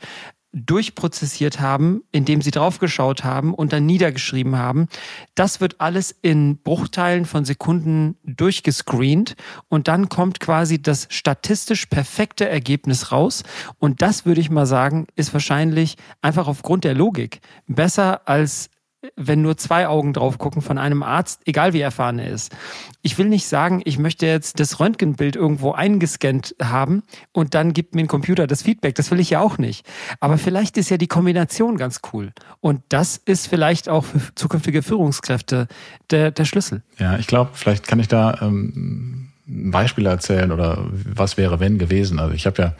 durchprozessiert 0.56 1.60
haben, 1.60 2.02
indem 2.12 2.40
sie 2.40 2.50
draufgeschaut 2.50 3.24
haben 3.24 3.52
und 3.52 3.72
dann 3.72 3.84
niedergeschrieben 3.84 4.56
haben. 4.56 4.88
Das 5.34 5.60
wird 5.60 5.80
alles 5.80 6.16
in 6.22 6.56
Bruchteilen 6.56 7.26
von 7.26 7.44
Sekunden 7.44 8.16
durchgescreent 8.24 9.36
und 9.68 9.86
dann 9.86 10.08
kommt 10.08 10.40
quasi 10.40 10.80
das 10.80 11.08
statistisch 11.10 11.86
perfekte 11.86 12.48
Ergebnis 12.48 13.12
raus. 13.12 13.42
Und 13.78 14.00
das 14.00 14.24
würde 14.24 14.40
ich 14.40 14.48
mal 14.48 14.66
sagen, 14.66 15.06
ist 15.14 15.34
wahrscheinlich 15.34 15.96
einfach 16.22 16.48
aufgrund 16.48 16.84
der 16.84 16.94
Logik 16.94 17.40
besser 17.66 18.26
als 18.26 18.70
wenn 19.14 19.42
nur 19.42 19.56
zwei 19.56 19.86
Augen 19.86 20.12
drauf 20.12 20.38
gucken 20.38 20.62
von 20.62 20.78
einem 20.78 21.02
Arzt, 21.02 21.42
egal 21.46 21.72
wie 21.72 21.80
erfahren 21.80 22.18
er 22.18 22.30
ist. 22.30 22.54
Ich 23.02 23.18
will 23.18 23.28
nicht 23.28 23.46
sagen, 23.46 23.82
ich 23.84 23.98
möchte 23.98 24.26
jetzt 24.26 24.58
das 24.60 24.80
Röntgenbild 24.80 25.36
irgendwo 25.36 25.72
eingescannt 25.72 26.54
haben 26.62 27.02
und 27.32 27.54
dann 27.54 27.72
gibt 27.72 27.94
mir 27.94 28.02
ein 28.02 28.08
Computer 28.08 28.46
das 28.46 28.62
Feedback. 28.62 28.94
Das 28.94 29.10
will 29.10 29.20
ich 29.20 29.30
ja 29.30 29.40
auch 29.40 29.58
nicht. 29.58 29.86
Aber 30.20 30.38
vielleicht 30.38 30.76
ist 30.76 30.90
ja 30.90 30.96
die 30.96 31.06
Kombination 31.06 31.76
ganz 31.76 32.00
cool. 32.12 32.32
Und 32.60 32.82
das 32.88 33.16
ist 33.16 33.46
vielleicht 33.46 33.88
auch 33.88 34.04
für 34.04 34.34
zukünftige 34.34 34.82
Führungskräfte 34.82 35.68
der, 36.10 36.30
der 36.30 36.44
Schlüssel. 36.44 36.82
Ja, 36.98 37.18
ich 37.18 37.26
glaube, 37.26 37.50
vielleicht 37.54 37.86
kann 37.86 38.00
ich 38.00 38.08
da 38.08 38.38
ähm, 38.42 39.28
Beispiel 39.46 40.06
erzählen 40.06 40.50
oder 40.50 40.86
was 40.90 41.36
wäre, 41.36 41.60
wenn 41.60 41.78
gewesen. 41.78 42.18
Also 42.18 42.34
ich 42.34 42.46
habe 42.46 42.62
ja 42.62 42.74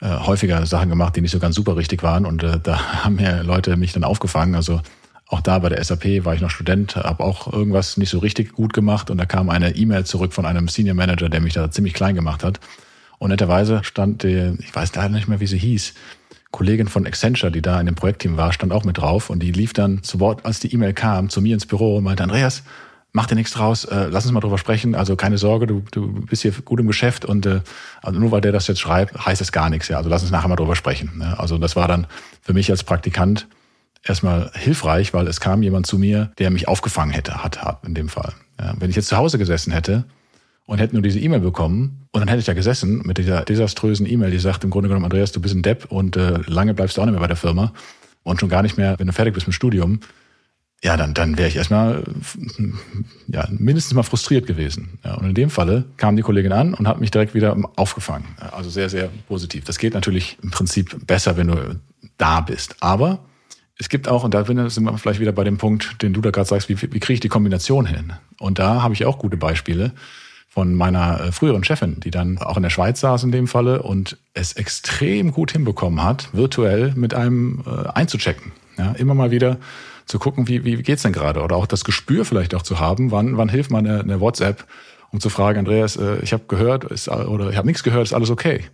äh, 0.00 0.26
häufiger 0.26 0.64
Sachen 0.66 0.88
gemacht, 0.88 1.16
die 1.16 1.20
nicht 1.20 1.30
so 1.30 1.38
ganz 1.38 1.54
super 1.54 1.76
richtig 1.76 2.02
waren 2.02 2.26
und 2.26 2.42
äh, 2.42 2.60
da 2.62 2.78
haben 3.04 3.18
ja 3.18 3.42
Leute 3.42 3.76
mich 3.76 3.92
dann 3.92 4.04
aufgefangen. 4.04 4.54
Also 4.54 4.80
auch 5.34 5.40
da 5.40 5.58
bei 5.58 5.68
der 5.68 5.82
SAP 5.82 6.24
war 6.24 6.34
ich 6.34 6.40
noch 6.40 6.50
Student, 6.50 6.94
habe 6.94 7.24
auch 7.24 7.52
irgendwas 7.52 7.96
nicht 7.96 8.10
so 8.10 8.20
richtig 8.20 8.52
gut 8.52 8.72
gemacht 8.72 9.10
und 9.10 9.18
da 9.18 9.26
kam 9.26 9.50
eine 9.50 9.74
E-Mail 9.74 10.04
zurück 10.06 10.32
von 10.32 10.46
einem 10.46 10.68
Senior 10.68 10.94
Manager, 10.94 11.28
der 11.28 11.40
mich 11.40 11.54
da 11.54 11.72
ziemlich 11.72 11.92
klein 11.92 12.14
gemacht 12.14 12.44
hat. 12.44 12.60
Und 13.18 13.30
netterweise 13.30 13.82
stand 13.82 14.22
die, 14.22 14.56
ich 14.60 14.72
weiß 14.74 14.94
leider 14.94 15.08
nicht 15.08 15.26
mehr, 15.26 15.40
wie 15.40 15.48
sie 15.48 15.58
hieß, 15.58 15.94
Kollegin 16.52 16.86
von 16.86 17.04
Accenture, 17.04 17.50
die 17.50 17.62
da 17.62 17.80
in 17.80 17.86
dem 17.86 17.96
Projektteam 17.96 18.36
war, 18.36 18.52
stand 18.52 18.72
auch 18.72 18.84
mit 18.84 18.98
drauf 18.98 19.28
und 19.28 19.40
die 19.40 19.50
lief 19.50 19.72
dann 19.72 20.04
zu 20.04 20.20
Wort, 20.20 20.46
als 20.46 20.60
die 20.60 20.72
E-Mail 20.72 20.92
kam, 20.92 21.28
zu 21.30 21.42
mir 21.42 21.54
ins 21.54 21.66
Büro 21.66 21.96
und 21.96 22.04
meinte, 22.04 22.22
Andreas, 22.22 22.62
mach 23.12 23.26
dir 23.26 23.34
nichts 23.34 23.54
draus, 23.54 23.84
äh, 23.86 24.06
lass 24.08 24.24
uns 24.24 24.32
mal 24.32 24.38
drüber 24.38 24.58
sprechen. 24.58 24.94
Also 24.94 25.16
keine 25.16 25.36
Sorge, 25.36 25.66
du, 25.66 25.82
du 25.90 26.24
bist 26.26 26.42
hier 26.42 26.52
gut 26.52 26.78
im 26.78 26.86
Geschäft 26.86 27.24
und 27.24 27.44
äh, 27.44 27.62
also 28.02 28.20
nur 28.20 28.30
weil 28.30 28.40
der 28.40 28.52
das 28.52 28.68
jetzt 28.68 28.78
schreibt, 28.78 29.26
heißt 29.26 29.40
es 29.40 29.50
gar 29.50 29.68
nichts. 29.68 29.88
Ja, 29.88 29.96
also 29.96 30.08
lass 30.08 30.22
uns 30.22 30.30
nachher 30.30 30.46
mal 30.46 30.54
drüber 30.54 30.76
sprechen. 30.76 31.18
Ne? 31.18 31.36
Also 31.40 31.58
das 31.58 31.74
war 31.74 31.88
dann 31.88 32.06
für 32.40 32.52
mich 32.52 32.70
als 32.70 32.84
Praktikant 32.84 33.48
erstmal 34.04 34.50
hilfreich, 34.54 35.14
weil 35.14 35.26
es 35.26 35.40
kam 35.40 35.62
jemand 35.62 35.86
zu 35.86 35.98
mir, 35.98 36.32
der 36.38 36.50
mich 36.50 36.68
aufgefangen 36.68 37.12
hätte, 37.12 37.42
hat, 37.42 37.62
hat 37.62 37.84
in 37.84 37.94
dem 37.94 38.08
Fall. 38.08 38.32
Ja, 38.60 38.74
wenn 38.78 38.90
ich 38.90 38.96
jetzt 38.96 39.08
zu 39.08 39.16
Hause 39.16 39.38
gesessen 39.38 39.72
hätte 39.72 40.04
und 40.66 40.78
hätte 40.78 40.94
nur 40.94 41.02
diese 41.02 41.18
E-Mail 41.18 41.40
bekommen 41.40 42.06
und 42.12 42.20
dann 42.20 42.28
hätte 42.28 42.40
ich 42.40 42.46
da 42.46 42.54
gesessen 42.54 43.02
mit 43.04 43.18
dieser 43.18 43.42
desaströsen 43.42 44.06
E-Mail, 44.06 44.30
die 44.30 44.38
sagt 44.38 44.64
im 44.64 44.70
Grunde 44.70 44.88
genommen, 44.88 45.04
Andreas, 45.04 45.32
du 45.32 45.40
bist 45.40 45.54
ein 45.54 45.62
Depp 45.62 45.86
und 45.90 46.16
äh, 46.16 46.38
lange 46.46 46.74
bleibst 46.74 46.96
du 46.96 47.00
auch 47.00 47.06
nicht 47.06 47.12
mehr 47.12 47.20
bei 47.20 47.26
der 47.26 47.36
Firma 47.36 47.72
und 48.22 48.40
schon 48.40 48.48
gar 48.48 48.62
nicht 48.62 48.76
mehr, 48.76 48.98
wenn 48.98 49.06
du 49.06 49.12
fertig 49.12 49.34
bist 49.34 49.46
mit 49.46 49.54
dem 49.54 49.56
Studium, 49.56 50.00
ja, 50.84 50.98
dann, 50.98 51.14
dann 51.14 51.38
wäre 51.38 51.48
ich 51.48 51.56
erstmal 51.56 52.04
ja, 53.28 53.48
mindestens 53.50 53.94
mal 53.94 54.02
frustriert 54.02 54.46
gewesen. 54.46 54.98
Ja, 55.02 55.14
und 55.14 55.24
in 55.24 55.34
dem 55.34 55.48
Falle 55.48 55.86
kam 55.96 56.14
die 56.14 56.22
Kollegin 56.22 56.52
an 56.52 56.74
und 56.74 56.86
hat 56.86 57.00
mich 57.00 57.10
direkt 57.10 57.32
wieder 57.32 57.56
aufgefangen. 57.76 58.26
Also 58.52 58.68
sehr, 58.68 58.90
sehr 58.90 59.08
positiv. 59.26 59.64
Das 59.64 59.78
geht 59.78 59.94
natürlich 59.94 60.36
im 60.42 60.50
Prinzip 60.50 61.06
besser, 61.06 61.38
wenn 61.38 61.46
du 61.46 61.80
da 62.18 62.42
bist. 62.42 62.76
Aber 62.80 63.20
es 63.78 63.88
gibt 63.88 64.08
auch, 64.08 64.24
und 64.24 64.34
da 64.34 64.44
sind 64.44 64.84
wir 64.84 64.98
vielleicht 64.98 65.20
wieder 65.20 65.32
bei 65.32 65.44
dem 65.44 65.58
Punkt, 65.58 66.00
den 66.02 66.12
du 66.12 66.20
da 66.20 66.30
gerade 66.30 66.48
sagst, 66.48 66.68
wie, 66.68 66.80
wie 66.80 67.00
kriege 67.00 67.14
ich 67.14 67.20
die 67.20 67.28
Kombination 67.28 67.86
hin? 67.86 68.12
Und 68.38 68.58
da 68.58 68.82
habe 68.82 68.94
ich 68.94 69.04
auch 69.04 69.18
gute 69.18 69.36
Beispiele 69.36 69.92
von 70.48 70.74
meiner 70.74 71.20
äh, 71.20 71.32
früheren 71.32 71.64
Chefin, 71.64 71.98
die 71.98 72.12
dann 72.12 72.38
auch 72.38 72.56
in 72.56 72.62
der 72.62 72.70
Schweiz 72.70 73.00
saß 73.00 73.24
in 73.24 73.32
dem 73.32 73.48
Falle 73.48 73.82
und 73.82 74.16
es 74.34 74.52
extrem 74.52 75.32
gut 75.32 75.50
hinbekommen 75.50 76.04
hat, 76.04 76.28
virtuell 76.32 76.92
mit 76.94 77.12
einem 77.14 77.64
äh, 77.66 77.88
einzuchecken. 77.88 78.52
Ja, 78.78 78.92
immer 78.92 79.14
mal 79.14 79.32
wieder 79.32 79.58
zu 80.06 80.20
gucken, 80.20 80.46
wie, 80.46 80.64
wie 80.64 80.80
geht's 80.82 81.02
denn 81.02 81.12
gerade? 81.12 81.42
Oder 81.42 81.56
auch 81.56 81.66
das 81.66 81.84
Gespür 81.84 82.24
vielleicht 82.24 82.54
auch 82.54 82.62
zu 82.62 82.78
haben, 82.78 83.10
wann, 83.10 83.36
wann 83.36 83.48
hilft 83.48 83.72
man 83.72 83.86
eine, 83.86 84.00
eine 84.00 84.20
WhatsApp, 84.20 84.64
um 85.10 85.18
zu 85.18 85.28
fragen, 85.28 85.58
Andreas, 85.58 85.96
äh, 85.96 86.18
ich 86.22 86.32
habe 86.32 86.44
gehört, 86.46 86.84
ist, 86.84 87.08
oder 87.08 87.50
ich 87.50 87.56
habe 87.56 87.66
nichts 87.66 87.82
gehört, 87.82 88.04
ist 88.04 88.12
alles 88.12 88.30
okay? 88.30 88.64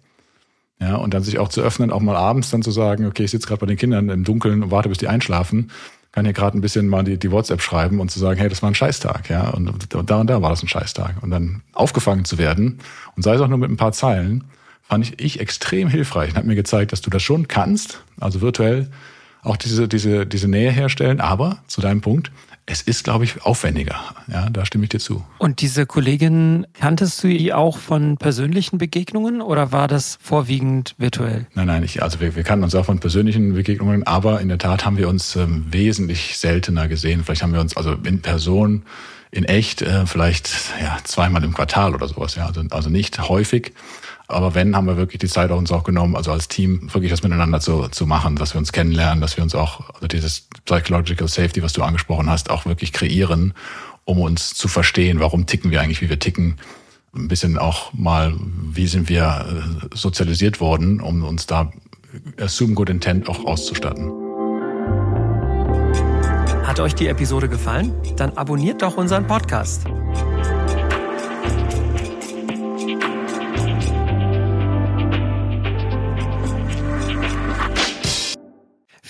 Ja, 0.81 0.97
und 0.97 1.13
dann 1.13 1.23
sich 1.23 1.39
auch 1.39 1.49
zu 1.49 1.61
öffnen, 1.61 1.91
auch 1.91 2.01
mal 2.01 2.17
abends 2.17 2.51
dann 2.51 2.63
zu 2.63 2.71
sagen, 2.71 3.07
okay, 3.07 3.25
ich 3.25 3.31
sitze 3.31 3.47
gerade 3.47 3.61
bei 3.61 3.67
den 3.67 3.77
Kindern 3.77 4.09
im 4.09 4.25
Dunkeln 4.25 4.63
und 4.63 4.71
warte, 4.71 4.89
bis 4.89 4.99
die 4.99 5.09
einschlafen, 5.09 5.71
kann 6.13 6.25
hier 6.25 6.33
gerade 6.33 6.59
ein 6.59 6.63
bisschen 6.63 6.89
mal 6.89 7.05
die, 7.05 7.19
die 7.19 7.31
WhatsApp 7.31 7.61
schreiben 7.61 8.01
und 8.01 8.11
zu 8.11 8.19
sagen, 8.19 8.41
hey, 8.41 8.49
das 8.49 8.63
war 8.63 8.71
ein 8.71 8.75
Scheißtag, 8.75 9.29
ja, 9.29 9.51
und 9.51 9.71
da 9.93 10.17
und 10.17 10.31
da 10.31 10.43
war 10.43 10.51
das 10.51 10.63
ein 10.63 10.69
Scheißtag. 10.69 11.23
Und 11.23 11.31
dann 11.31 11.63
aufgefangen 11.73 12.25
zu 12.25 12.39
werden 12.39 12.79
und 13.15 13.23
sei 13.23 13.35
es 13.35 13.41
auch 13.41 13.49
nur 13.49 13.59
mit 13.59 13.71
ein 13.71 13.77
paar 13.77 13.93
Zeilen, 13.93 14.45
fand 14.83 15.07
ich, 15.07 15.21
ich 15.21 15.41
extrem 15.41 15.89
hilfreich 15.89 16.31
und 16.31 16.37
hat 16.37 16.47
mir 16.47 16.57
gezeigt, 16.57 16.93
dass 16.93 17.03
du 17.03 17.11
das 17.11 17.23
schon 17.23 17.47
kannst, 17.47 18.03
also 18.19 18.41
virtuell 18.41 18.91
auch 19.43 19.57
diese, 19.57 19.87
diese, 19.87 20.27
diese 20.27 20.49
Nähe 20.49 20.71
herstellen, 20.71 21.21
aber 21.21 21.59
zu 21.67 21.81
deinem 21.81 22.01
Punkt, 22.01 22.33
es 22.71 22.83
ist, 22.83 23.03
glaube 23.03 23.25
ich, 23.25 23.43
aufwendiger. 23.43 23.97
Ja, 24.29 24.49
da 24.49 24.65
stimme 24.65 24.85
ich 24.85 24.91
dir 24.91 25.01
zu. 25.01 25.25
Und 25.39 25.61
diese 25.61 25.87
Kollegin, 25.87 26.67
kanntest 26.75 27.23
du 27.23 27.29
die 27.29 27.53
auch 27.53 27.79
von 27.79 28.17
persönlichen 28.17 28.79
Begegnungen 28.79 29.43
oder 29.43 29.73
war 29.73 29.89
das 29.89 30.19
vorwiegend 30.23 30.95
virtuell? 30.97 31.47
Nein, 31.55 31.67
nein, 31.67 31.83
ich, 31.83 32.03
also 32.03 32.21
wir, 32.21 32.37
wir 32.37 32.45
kannten 32.45 32.65
uns 32.65 32.75
auch 32.75 32.85
von 32.85 33.01
persönlichen 33.01 33.55
Begegnungen, 33.55 34.07
aber 34.07 34.41
in 34.41 34.49
der 34.49 34.59
Tat 34.59 34.85
haben 34.85 34.97
wir 34.97 35.09
uns 35.09 35.35
ähm, 35.35 35.67
wesentlich 35.71 36.39
seltener 36.39 36.87
gesehen. 36.87 37.25
Vielleicht 37.25 37.43
haben 37.43 37.53
wir 37.53 37.61
uns 37.61 37.77
also 37.77 37.93
in 37.93 38.23
Person, 38.23 38.85
in 39.33 39.45
echt, 39.45 39.83
äh, 39.83 40.07
vielleicht 40.07 40.51
ja, 40.81 40.99
zweimal 41.03 41.43
im 41.43 41.55
Quartal 41.55 41.95
oder 41.95 42.07
sowas. 42.07 42.37
Ja, 42.37 42.47
also, 42.47 42.63
also 42.71 42.89
nicht 42.89 43.29
häufig. 43.29 43.73
Aber 44.31 44.55
wenn, 44.55 44.77
haben 44.77 44.87
wir 44.87 44.97
wirklich 44.97 45.19
die 45.19 45.29
Zeit 45.29 45.51
uns 45.51 45.73
auch 45.73 45.83
genommen, 45.83 46.15
also 46.15 46.31
als 46.31 46.47
Team 46.47 46.89
wirklich 46.93 47.11
das 47.11 47.23
miteinander 47.23 47.61
zu, 47.61 47.89
zu 47.89 48.07
machen, 48.07 48.37
dass 48.37 48.55
wir 48.55 48.59
uns 48.59 48.73
kennenlernen, 48.73 49.21
dass 49.21 49.37
wir 49.37 49.43
uns 49.43 49.55
auch, 49.55 49.93
also 49.95 50.07
dieses 50.07 50.49
Psychological 50.65 51.27
Safety, 51.27 51.63
was 51.63 51.73
du 51.73 51.83
angesprochen 51.83 52.31
hast, 52.31 52.49
auch 52.49 52.65
wirklich 52.65 52.93
kreieren, 52.93 53.55
um 54.05 54.21
uns 54.21 54.55
zu 54.55 54.69
verstehen, 54.69 55.19
warum 55.19 55.47
ticken 55.47 55.71
wir 55.73 55.81
eigentlich, 55.81 56.01
wie 56.01 56.09
wir 56.09 56.19
ticken. 56.19 56.57
Ein 57.13 57.27
bisschen 57.27 57.59
auch 57.59 57.93
mal, 57.93 58.35
wie 58.39 58.87
sind 58.87 59.09
wir 59.09 59.47
äh, 59.93 59.97
sozialisiert 59.97 60.61
worden, 60.61 61.01
um 61.01 61.25
uns 61.25 61.47
da 61.47 61.73
Assume 62.41 62.75
Good 62.75 62.91
Intent 62.91 63.29
auch 63.29 63.45
auszustatten. 63.45 64.13
Hat 66.65 66.79
euch 66.79 66.95
die 66.95 67.09
Episode 67.09 67.49
gefallen? 67.49 67.93
Dann 68.17 68.37
abonniert 68.37 68.83
doch 68.83 68.97
unseren 68.97 69.27
Podcast. 69.27 69.87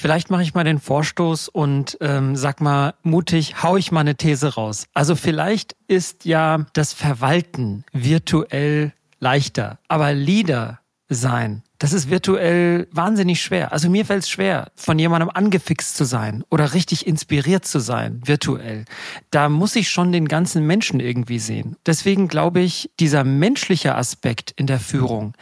Vielleicht 0.00 0.30
mache 0.30 0.42
ich 0.42 0.54
mal 0.54 0.64
den 0.64 0.80
Vorstoß 0.80 1.48
und 1.48 1.98
ähm, 2.00 2.34
sag 2.36 2.60
mal 2.60 2.94
mutig, 3.02 3.62
hau 3.62 3.76
ich 3.76 3.92
mal 3.92 4.00
eine 4.00 4.16
These 4.16 4.54
raus. 4.54 4.86
Also 4.94 5.14
vielleicht 5.14 5.76
ist 5.88 6.24
ja 6.24 6.66
das 6.72 6.92
Verwalten 6.92 7.84
virtuell 7.92 8.92
leichter, 9.18 9.78
aber 9.88 10.12
Leader 10.12 10.80
sein 11.08 11.62
das 11.80 11.94
ist 11.94 12.10
virtuell 12.10 12.86
wahnsinnig 12.92 13.42
schwer. 13.42 13.72
Also 13.72 13.88
mir 13.88 14.04
fällt 14.04 14.24
es 14.24 14.28
schwer, 14.28 14.70
von 14.76 14.98
jemandem 14.98 15.30
angefixt 15.32 15.96
zu 15.96 16.04
sein 16.04 16.44
oder 16.50 16.74
richtig 16.74 17.06
inspiriert 17.06 17.64
zu 17.64 17.78
sein, 17.80 18.20
virtuell. 18.22 18.84
Da 19.30 19.48
muss 19.48 19.74
ich 19.76 19.88
schon 19.88 20.12
den 20.12 20.28
ganzen 20.28 20.66
Menschen 20.66 21.00
irgendwie 21.00 21.38
sehen. 21.38 21.76
Deswegen 21.86 22.28
glaube 22.28 22.60
ich, 22.60 22.90
dieser 23.00 23.24
menschliche 23.24 23.94
Aspekt 23.94 24.52
in 24.56 24.66
der 24.66 24.78
Führung, 24.78 25.32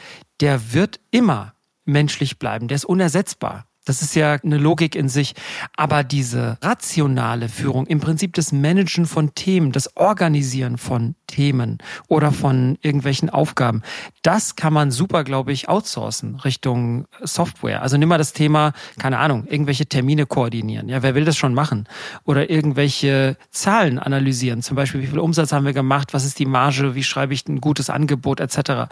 der 0.40 0.73
wird 0.73 1.01
immer 1.11 1.55
menschlich 1.85 2.38
bleiben, 2.38 2.68
der 2.68 2.77
ist 2.77 2.85
unersetzbar. 2.85 3.67
Das 3.88 4.03
ist 4.03 4.14
ja 4.14 4.35
eine 4.35 4.59
Logik 4.59 4.94
in 4.94 5.09
sich. 5.09 5.35
Aber 5.74 6.05
diese 6.05 6.59
rationale 6.62 7.48
Führung, 7.48 7.87
im 7.87 8.01
Prinzip 8.01 8.35
das 8.35 8.53
Managen 8.53 9.07
von 9.07 9.35
Themen, 9.35 9.72
das 9.72 9.96
Organisieren 9.96 10.77
von 10.77 11.14
Themen 11.27 11.79
oder 12.07 12.31
von 12.31 12.77
irgendwelchen 12.83 13.31
Aufgaben, 13.31 13.83
das 14.22 14.57
kann 14.57 14.74
man 14.74 14.90
super, 14.90 15.24
glaube 15.24 15.53
ich, 15.53 15.70
outsourcen 15.70 16.37
Richtung 16.37 17.07
Software. 17.22 17.81
Also 17.81 17.96
nimm 17.96 18.11
mal 18.11 18.18
das 18.18 18.35
Thema, 18.35 18.74
keine 18.98 19.18
Ahnung, 19.18 19.46
irgendwelche 19.46 19.87
Termine 19.87 20.27
koordinieren. 20.27 20.88
Ja, 20.90 21.03
wer 21.03 21.14
will 21.14 21.24
das 21.24 21.38
schon 21.38 21.55
machen? 21.55 21.88
Oder 22.24 22.51
irgendwelche 22.51 23.38
Zahlen 23.51 23.98
analysieren. 23.98 24.62
Zum 24.62 24.77
Beispiel, 24.77 25.01
wie 25.01 25.07
viel 25.07 25.18
Umsatz 25.18 25.53
haben 25.53 25.64
wir 25.64 25.72
gemacht? 25.72 26.12
Was 26.12 26.27
ist 26.27 26.38
die 26.38 26.46
Marge? 26.46 26.94
Wie 26.94 27.05
schreibe 27.05 27.33
ich 27.33 27.48
ein 27.48 27.62
gutes 27.62 27.88
Angebot 27.88 28.40
etc.? 28.40 28.90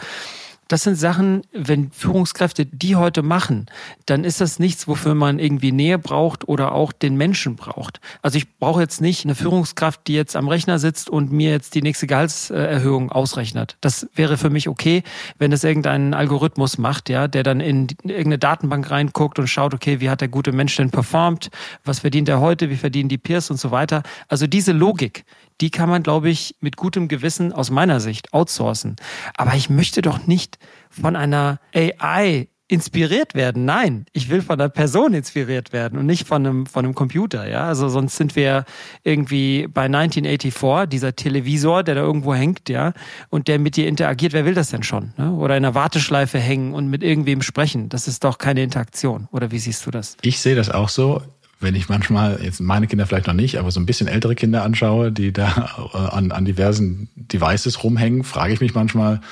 Das 0.68 0.82
sind 0.82 0.96
Sachen, 0.96 1.42
wenn 1.52 1.92
Führungskräfte 1.92 2.66
die 2.66 2.96
heute 2.96 3.22
machen, 3.22 3.66
dann 4.04 4.24
ist 4.24 4.40
das 4.40 4.58
nichts, 4.58 4.88
wofür 4.88 5.14
man 5.14 5.38
irgendwie 5.38 5.70
Nähe 5.70 5.96
braucht 5.98 6.48
oder 6.48 6.72
auch 6.72 6.92
den 6.92 7.16
Menschen 7.16 7.54
braucht. 7.54 8.00
Also 8.20 8.38
ich 8.38 8.58
brauche 8.58 8.80
jetzt 8.80 9.00
nicht 9.00 9.24
eine 9.24 9.36
Führungskraft, 9.36 10.00
die 10.08 10.14
jetzt 10.14 10.34
am 10.34 10.48
Rechner 10.48 10.80
sitzt 10.80 11.08
und 11.08 11.30
mir 11.30 11.50
jetzt 11.50 11.76
die 11.76 11.82
nächste 11.82 12.08
Gehaltserhöhung 12.08 13.12
ausrechnet. 13.12 13.76
Das 13.80 14.08
wäre 14.14 14.36
für 14.36 14.50
mich 14.50 14.68
okay, 14.68 15.04
wenn 15.38 15.52
das 15.52 15.62
irgendein 15.62 16.14
Algorithmus 16.14 16.78
macht, 16.78 17.08
ja, 17.10 17.28
der 17.28 17.44
dann 17.44 17.60
in 17.60 17.86
irgendeine 18.02 18.38
Datenbank 18.38 18.90
reinguckt 18.90 19.38
und 19.38 19.46
schaut, 19.46 19.72
okay, 19.72 20.00
wie 20.00 20.10
hat 20.10 20.20
der 20.20 20.28
gute 20.28 20.50
Mensch 20.50 20.74
denn 20.74 20.90
performt? 20.90 21.50
Was 21.84 22.00
verdient 22.00 22.28
er 22.28 22.40
heute? 22.40 22.70
Wie 22.70 22.76
verdienen 22.76 23.08
die 23.08 23.18
Peers 23.18 23.50
und 23.50 23.60
so 23.60 23.70
weiter? 23.70 24.02
Also 24.26 24.48
diese 24.48 24.72
Logik, 24.72 25.24
die 25.60 25.70
kann 25.70 25.88
man, 25.88 26.02
glaube 26.02 26.28
ich, 26.28 26.56
mit 26.60 26.76
gutem 26.76 27.08
Gewissen 27.08 27.52
aus 27.52 27.70
meiner 27.70 28.00
Sicht 28.00 28.32
outsourcen. 28.32 28.96
Aber 29.36 29.54
ich 29.54 29.70
möchte 29.70 30.02
doch 30.02 30.26
nicht 30.26 30.55
von 31.00 31.16
einer 31.16 31.60
AI 31.74 32.48
inspiriert 32.68 33.34
werden. 33.34 33.64
Nein, 33.64 34.06
ich 34.12 34.28
will 34.28 34.42
von 34.42 34.58
einer 34.60 34.68
Person 34.68 35.14
inspiriert 35.14 35.72
werden 35.72 35.98
und 35.98 36.06
nicht 36.06 36.26
von 36.26 36.44
einem, 36.44 36.66
von 36.66 36.84
einem 36.84 36.94
Computer. 36.94 37.48
Ja, 37.48 37.68
also 37.68 37.88
sonst 37.88 38.16
sind 38.16 38.34
wir 38.34 38.64
irgendwie 39.04 39.68
bei 39.68 39.84
1984, 39.84 40.88
dieser 40.88 41.14
Televisor, 41.14 41.84
der 41.84 41.94
da 41.94 42.00
irgendwo 42.00 42.34
hängt, 42.34 42.68
ja, 42.68 42.92
und 43.28 43.46
der 43.46 43.60
mit 43.60 43.76
dir 43.76 43.86
interagiert. 43.86 44.32
Wer 44.32 44.44
will 44.44 44.54
das 44.54 44.70
denn 44.70 44.82
schon? 44.82 45.12
Ne? 45.16 45.32
Oder 45.32 45.56
in 45.56 45.64
einer 45.64 45.76
Warteschleife 45.76 46.40
hängen 46.40 46.74
und 46.74 46.88
mit 46.88 47.04
irgendwem 47.04 47.40
sprechen. 47.42 47.88
Das 47.88 48.08
ist 48.08 48.24
doch 48.24 48.38
keine 48.38 48.62
Interaktion. 48.64 49.28
Oder 49.30 49.52
wie 49.52 49.58
siehst 49.60 49.86
du 49.86 49.92
das? 49.92 50.16
Ich 50.22 50.40
sehe 50.40 50.56
das 50.56 50.70
auch 50.70 50.88
so 50.88 51.22
wenn 51.58 51.74
ich 51.74 51.88
manchmal, 51.88 52.38
jetzt 52.42 52.60
meine 52.60 52.86
Kinder 52.86 53.06
vielleicht 53.06 53.28
noch 53.28 53.34
nicht, 53.34 53.58
aber 53.58 53.70
so 53.70 53.80
ein 53.80 53.86
bisschen 53.86 54.08
ältere 54.08 54.34
Kinder 54.34 54.62
anschaue, 54.62 55.10
die 55.10 55.32
da 55.32 55.88
äh, 55.94 56.14
an, 56.14 56.30
an 56.30 56.44
diversen 56.44 57.08
Devices 57.16 57.82
rumhängen, 57.82 58.24
frage 58.24 58.52
ich 58.52 58.60
mich 58.60 58.74
manchmal, 58.74 59.22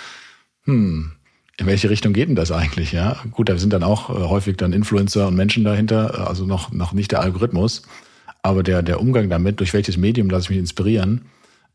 hm, 0.64 1.12
in 1.58 1.66
welche 1.66 1.90
Richtung 1.90 2.12
geht 2.12 2.28
denn 2.28 2.34
das 2.34 2.50
eigentlich? 2.50 2.92
Ja, 2.92 3.16
gut, 3.30 3.48
da 3.48 3.56
sind 3.56 3.72
dann 3.72 3.82
auch 3.82 4.10
äh, 4.10 4.28
häufig 4.28 4.56
dann 4.56 4.72
Influencer 4.72 5.28
und 5.28 5.36
Menschen 5.36 5.64
dahinter, 5.64 6.14
äh, 6.14 6.22
also 6.22 6.46
noch, 6.46 6.72
noch 6.72 6.92
nicht 6.92 7.12
der 7.12 7.20
Algorithmus, 7.20 7.82
aber 8.42 8.62
der, 8.62 8.82
der 8.82 9.00
Umgang 9.00 9.30
damit, 9.30 9.60
durch 9.60 9.72
welches 9.72 9.96
Medium 9.96 10.28
lasse 10.28 10.44
ich 10.44 10.50
mich 10.50 10.58
inspirieren, 10.58 11.22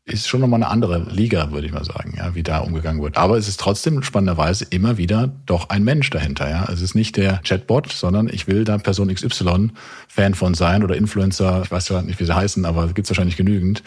ist 0.06 0.28
schon 0.28 0.40
nochmal 0.40 0.62
eine 0.62 0.70
andere 0.70 1.06
Liga, 1.10 1.52
würde 1.52 1.66
ich 1.66 1.72
mal 1.72 1.84
sagen, 1.84 2.14
ja, 2.16 2.34
wie 2.34 2.42
da 2.42 2.58
umgegangen 2.58 3.02
wird. 3.02 3.16
Aber 3.16 3.36
es 3.36 3.48
ist 3.48 3.60
trotzdem 3.60 4.02
spannenderweise 4.02 4.66
immer 4.70 4.96
wieder 4.96 5.30
doch 5.46 5.68
ein 5.68 5.84
Mensch 5.84 6.10
dahinter. 6.10 6.48
Ja. 6.48 6.68
Es 6.72 6.80
ist 6.80 6.94
nicht 6.94 7.16
der 7.16 7.40
Chatbot, 7.44 7.92
sondern 7.92 8.28
ich 8.28 8.46
will 8.46 8.64
da 8.64 8.78
Person 8.78 9.14
XY 9.14 9.70
Fan 10.08 10.34
von 10.34 10.54
sein 10.54 10.82
oder 10.82 10.96
Influencer, 10.96 11.62
ich 11.64 11.70
weiß 11.70 11.90
ja 11.90 12.02
nicht, 12.02 12.18
wie 12.18 12.24
sie 12.24 12.34
heißen, 12.34 12.64
aber 12.64 12.88
gibt 12.88 13.06
es 13.06 13.10
wahrscheinlich 13.10 13.36
genügend. 13.36 13.82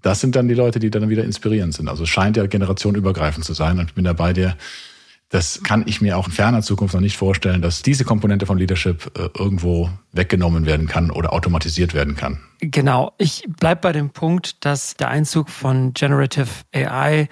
Das 0.00 0.20
sind 0.20 0.34
dann 0.34 0.48
die 0.48 0.54
Leute, 0.54 0.80
die 0.80 0.90
dann 0.90 1.08
wieder 1.08 1.22
inspirierend 1.22 1.74
sind. 1.74 1.88
Also 1.88 2.04
es 2.04 2.08
scheint 2.08 2.36
ja 2.36 2.46
generationenübergreifend 2.46 3.44
zu 3.44 3.52
sein. 3.52 3.78
Und 3.78 3.90
ich 3.90 3.94
bin 3.94 4.04
da 4.04 4.14
bei 4.14 4.32
dir, 4.32 4.56
das 5.32 5.62
kann 5.62 5.84
ich 5.86 6.02
mir 6.02 6.18
auch 6.18 6.26
in 6.26 6.32
ferner 6.32 6.60
Zukunft 6.60 6.92
noch 6.92 7.00
nicht 7.00 7.16
vorstellen, 7.16 7.62
dass 7.62 7.80
diese 7.80 8.04
Komponente 8.04 8.44
von 8.44 8.58
Leadership 8.58 9.10
äh, 9.18 9.30
irgendwo 9.36 9.88
weggenommen 10.12 10.66
werden 10.66 10.86
kann 10.86 11.10
oder 11.10 11.32
automatisiert 11.32 11.94
werden 11.94 12.16
kann. 12.16 12.38
Genau. 12.60 13.14
Ich 13.16 13.44
bleibe 13.58 13.80
bei 13.80 13.92
dem 13.92 14.10
Punkt, 14.10 14.62
dass 14.66 14.94
der 14.94 15.08
Einzug 15.08 15.48
von 15.48 15.94
Generative 15.94 16.48
AI 16.74 17.30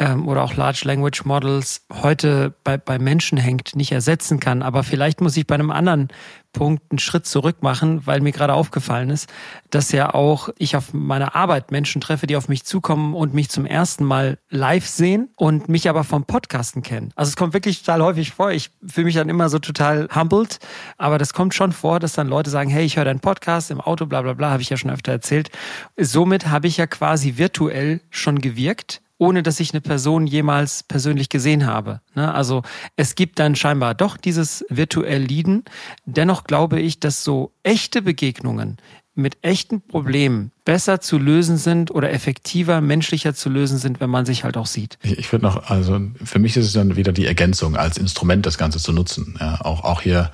ähm, 0.00 0.26
oder 0.26 0.42
auch 0.42 0.56
Large 0.56 0.80
Language 0.84 1.24
Models 1.24 1.82
heute 1.92 2.54
bei, 2.64 2.78
bei 2.78 2.98
Menschen 2.98 3.38
hängt, 3.38 3.76
nicht 3.76 3.92
ersetzen 3.92 4.40
kann. 4.40 4.62
Aber 4.62 4.82
vielleicht 4.82 5.20
muss 5.20 5.36
ich 5.36 5.46
bei 5.46 5.54
einem 5.54 5.70
anderen 5.70 6.08
Punkt 6.52 6.82
einen 6.90 6.98
Schritt 6.98 7.26
zurück 7.26 7.62
machen, 7.62 8.06
weil 8.06 8.20
mir 8.22 8.32
gerade 8.32 8.54
aufgefallen 8.54 9.10
ist, 9.10 9.28
dass 9.68 9.92
ja 9.92 10.12
auch 10.14 10.48
ich 10.56 10.74
auf 10.74 10.92
meiner 10.94 11.36
Arbeit 11.36 11.70
Menschen 11.70 12.00
treffe, 12.00 12.26
die 12.26 12.34
auf 12.34 12.48
mich 12.48 12.64
zukommen 12.64 13.14
und 13.14 13.34
mich 13.34 13.50
zum 13.50 13.66
ersten 13.66 14.04
Mal 14.04 14.38
live 14.48 14.86
sehen 14.86 15.28
und 15.36 15.68
mich 15.68 15.88
aber 15.88 16.02
vom 16.02 16.24
Podcasten 16.24 16.82
kennen. 16.82 17.12
Also 17.14 17.28
es 17.28 17.36
kommt 17.36 17.52
wirklich 17.52 17.80
total 17.80 18.02
häufig 18.02 18.32
vor. 18.32 18.50
Ich 18.50 18.70
fühle 18.84 19.04
mich 19.04 19.14
dann 19.14 19.28
immer 19.28 19.50
so 19.50 19.58
total 19.58 20.08
humbled, 20.12 20.58
aber 20.96 21.18
das 21.18 21.34
kommt 21.34 21.54
schon 21.54 21.72
vor, 21.72 22.00
dass 22.00 22.14
dann 22.14 22.26
Leute 22.26 22.48
sagen, 22.48 22.70
hey, 22.70 22.84
ich 22.84 22.96
höre 22.96 23.04
deinen 23.04 23.20
Podcast 23.20 23.70
im 23.70 23.80
Auto, 23.80 24.06
bla 24.06 24.22
bla 24.22 24.32
bla, 24.32 24.50
habe 24.50 24.62
ich 24.62 24.70
ja 24.70 24.78
schon 24.78 24.90
öfter 24.90 25.12
erzählt. 25.12 25.50
Somit 25.98 26.48
habe 26.48 26.66
ich 26.66 26.78
ja 26.78 26.86
quasi 26.86 27.36
virtuell 27.36 28.00
schon 28.10 28.40
gewirkt 28.40 29.02
ohne 29.20 29.42
dass 29.42 29.60
ich 29.60 29.72
eine 29.72 29.82
Person 29.82 30.26
jemals 30.26 30.82
persönlich 30.82 31.28
gesehen 31.28 31.66
habe. 31.66 32.00
Ne? 32.14 32.32
Also 32.32 32.62
es 32.96 33.14
gibt 33.14 33.38
dann 33.38 33.54
scheinbar 33.54 33.94
doch 33.94 34.16
dieses 34.16 34.64
virtuell 34.70 35.22
Lieden. 35.22 35.64
Dennoch 36.06 36.44
glaube 36.44 36.80
ich, 36.80 37.00
dass 37.00 37.22
so 37.22 37.52
echte 37.62 38.00
Begegnungen 38.00 38.78
mit 39.14 39.36
echten 39.42 39.82
Problemen 39.82 40.52
besser 40.64 41.00
zu 41.02 41.18
lösen 41.18 41.58
sind 41.58 41.90
oder 41.90 42.10
effektiver, 42.12 42.80
menschlicher 42.80 43.34
zu 43.34 43.50
lösen 43.50 43.76
sind, 43.76 44.00
wenn 44.00 44.08
man 44.08 44.24
sich 44.24 44.44
halt 44.44 44.56
auch 44.56 44.66
sieht. 44.66 44.98
Ich, 45.02 45.30
würde 45.30 45.44
noch, 45.44 45.68
also 45.68 46.00
für 46.24 46.38
mich 46.38 46.56
ist 46.56 46.64
es 46.64 46.72
dann 46.72 46.96
wieder 46.96 47.12
die 47.12 47.26
Ergänzung 47.26 47.76
als 47.76 47.98
Instrument, 47.98 48.46
das 48.46 48.56
Ganze 48.56 48.78
zu 48.78 48.92
nutzen. 48.92 49.36
Ja, 49.38 49.60
auch, 49.60 49.84
auch 49.84 50.00
hier 50.00 50.30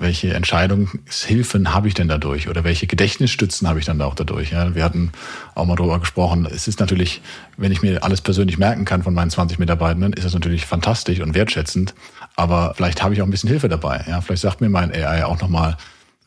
welche 0.00 0.32
Entscheidungshilfen 0.32 1.74
habe 1.74 1.86
ich 1.86 1.94
denn 1.94 2.08
dadurch 2.08 2.48
oder 2.48 2.64
welche 2.64 2.86
Gedächtnisstützen 2.86 3.68
habe 3.68 3.78
ich 3.78 3.84
dann 3.84 4.00
auch 4.00 4.14
dadurch? 4.14 4.50
Ja, 4.50 4.74
wir 4.74 4.82
hatten 4.82 5.12
auch 5.54 5.66
mal 5.66 5.76
darüber 5.76 6.00
gesprochen. 6.00 6.48
Es 6.50 6.66
ist 6.66 6.80
natürlich, 6.80 7.20
wenn 7.58 7.70
ich 7.70 7.82
mir 7.82 8.02
alles 8.02 8.22
persönlich 8.22 8.56
merken 8.56 8.86
kann 8.86 9.02
von 9.02 9.12
meinen 9.12 9.30
20 9.30 9.58
Mitarbeitenden, 9.58 10.14
ist 10.14 10.24
das 10.24 10.32
natürlich 10.32 10.64
fantastisch 10.64 11.20
und 11.20 11.34
wertschätzend. 11.34 11.94
Aber 12.34 12.72
vielleicht 12.74 13.02
habe 13.02 13.12
ich 13.12 13.20
auch 13.20 13.26
ein 13.26 13.30
bisschen 13.30 13.50
Hilfe 13.50 13.68
dabei. 13.68 14.02
Ja, 14.08 14.22
vielleicht 14.22 14.42
sagt 14.42 14.62
mir 14.62 14.70
mein 14.70 14.90
AI 14.90 15.24
auch 15.26 15.40
nochmal, 15.40 15.76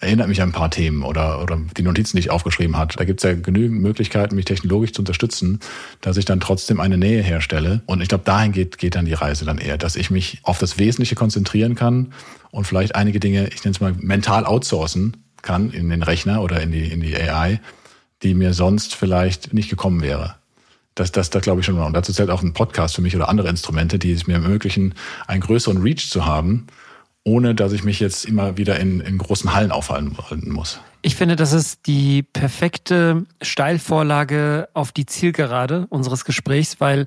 erinnert 0.03 0.27
mich 0.27 0.41
an 0.41 0.49
ein 0.49 0.53
paar 0.53 0.69
Themen 0.69 1.03
oder, 1.03 1.41
oder 1.41 1.59
die 1.77 1.81
Notizen, 1.81 2.17
die 2.17 2.21
ich 2.21 2.31
aufgeschrieben 2.31 2.77
hat. 2.77 2.99
Da 2.99 3.05
gibt 3.05 3.23
es 3.23 3.29
ja 3.29 3.35
genügend 3.35 3.81
Möglichkeiten, 3.81 4.35
mich 4.35 4.45
technologisch 4.45 4.93
zu 4.93 5.01
unterstützen, 5.01 5.59
dass 6.01 6.17
ich 6.17 6.25
dann 6.25 6.39
trotzdem 6.39 6.79
eine 6.79 6.97
Nähe 6.97 7.23
herstelle. 7.23 7.81
Und 7.85 8.01
ich 8.01 8.09
glaube, 8.09 8.23
dahin 8.23 8.51
geht, 8.51 8.77
geht 8.77 8.95
dann 8.95 9.05
die 9.05 9.13
Reise 9.13 9.45
dann 9.45 9.57
eher, 9.57 9.77
dass 9.77 9.95
ich 9.95 10.09
mich 10.11 10.39
auf 10.43 10.59
das 10.59 10.77
Wesentliche 10.77 11.15
konzentrieren 11.15 11.75
kann 11.75 12.13
und 12.51 12.65
vielleicht 12.65 12.95
einige 12.95 13.19
Dinge, 13.19 13.47
ich 13.47 13.63
nenne 13.63 13.73
es 13.75 13.81
mal, 13.81 13.93
mental 13.97 14.45
outsourcen 14.45 15.17
kann 15.41 15.71
in 15.71 15.89
den 15.89 16.03
Rechner 16.03 16.41
oder 16.41 16.61
in 16.61 16.71
die, 16.71 16.85
in 16.91 17.01
die 17.01 17.15
AI, 17.15 17.59
die 18.21 18.33
mir 18.33 18.53
sonst 18.53 18.95
vielleicht 18.95 19.53
nicht 19.53 19.69
gekommen 19.69 20.01
wäre. 20.01 20.35
Das, 20.95 21.11
das, 21.11 21.29
das 21.29 21.41
glaube 21.41 21.61
ich 21.61 21.65
schon. 21.65 21.79
Und 21.79 21.93
dazu 21.93 22.13
zählt 22.13 22.29
auch 22.29 22.43
ein 22.43 22.53
Podcast 22.53 22.95
für 22.95 23.01
mich 23.01 23.15
oder 23.15 23.27
andere 23.29 23.49
Instrumente, 23.49 23.97
die 23.97 24.11
es 24.11 24.27
mir 24.27 24.33
ermöglichen, 24.33 24.93
einen 25.27 25.41
größeren 25.41 25.81
Reach 25.81 26.09
zu 26.09 26.25
haben 26.25 26.67
ohne 27.23 27.55
dass 27.55 27.71
ich 27.71 27.83
mich 27.83 27.99
jetzt 27.99 28.25
immer 28.25 28.57
wieder 28.57 28.79
in, 28.79 28.99
in 28.99 29.17
großen 29.17 29.53
Hallen 29.53 29.71
aufhalten 29.71 30.51
muss. 30.51 30.79
Ich 31.05 31.17
finde, 31.17 31.35
das 31.35 31.51
ist 31.51 31.85
die 31.85 32.23
perfekte 32.23 33.25
Steilvorlage 33.41 34.69
auf 34.73 34.93
die 34.93 35.05
Zielgerade 35.05 35.85
unseres 35.89 36.23
Gesprächs, 36.23 36.79
weil 36.79 37.03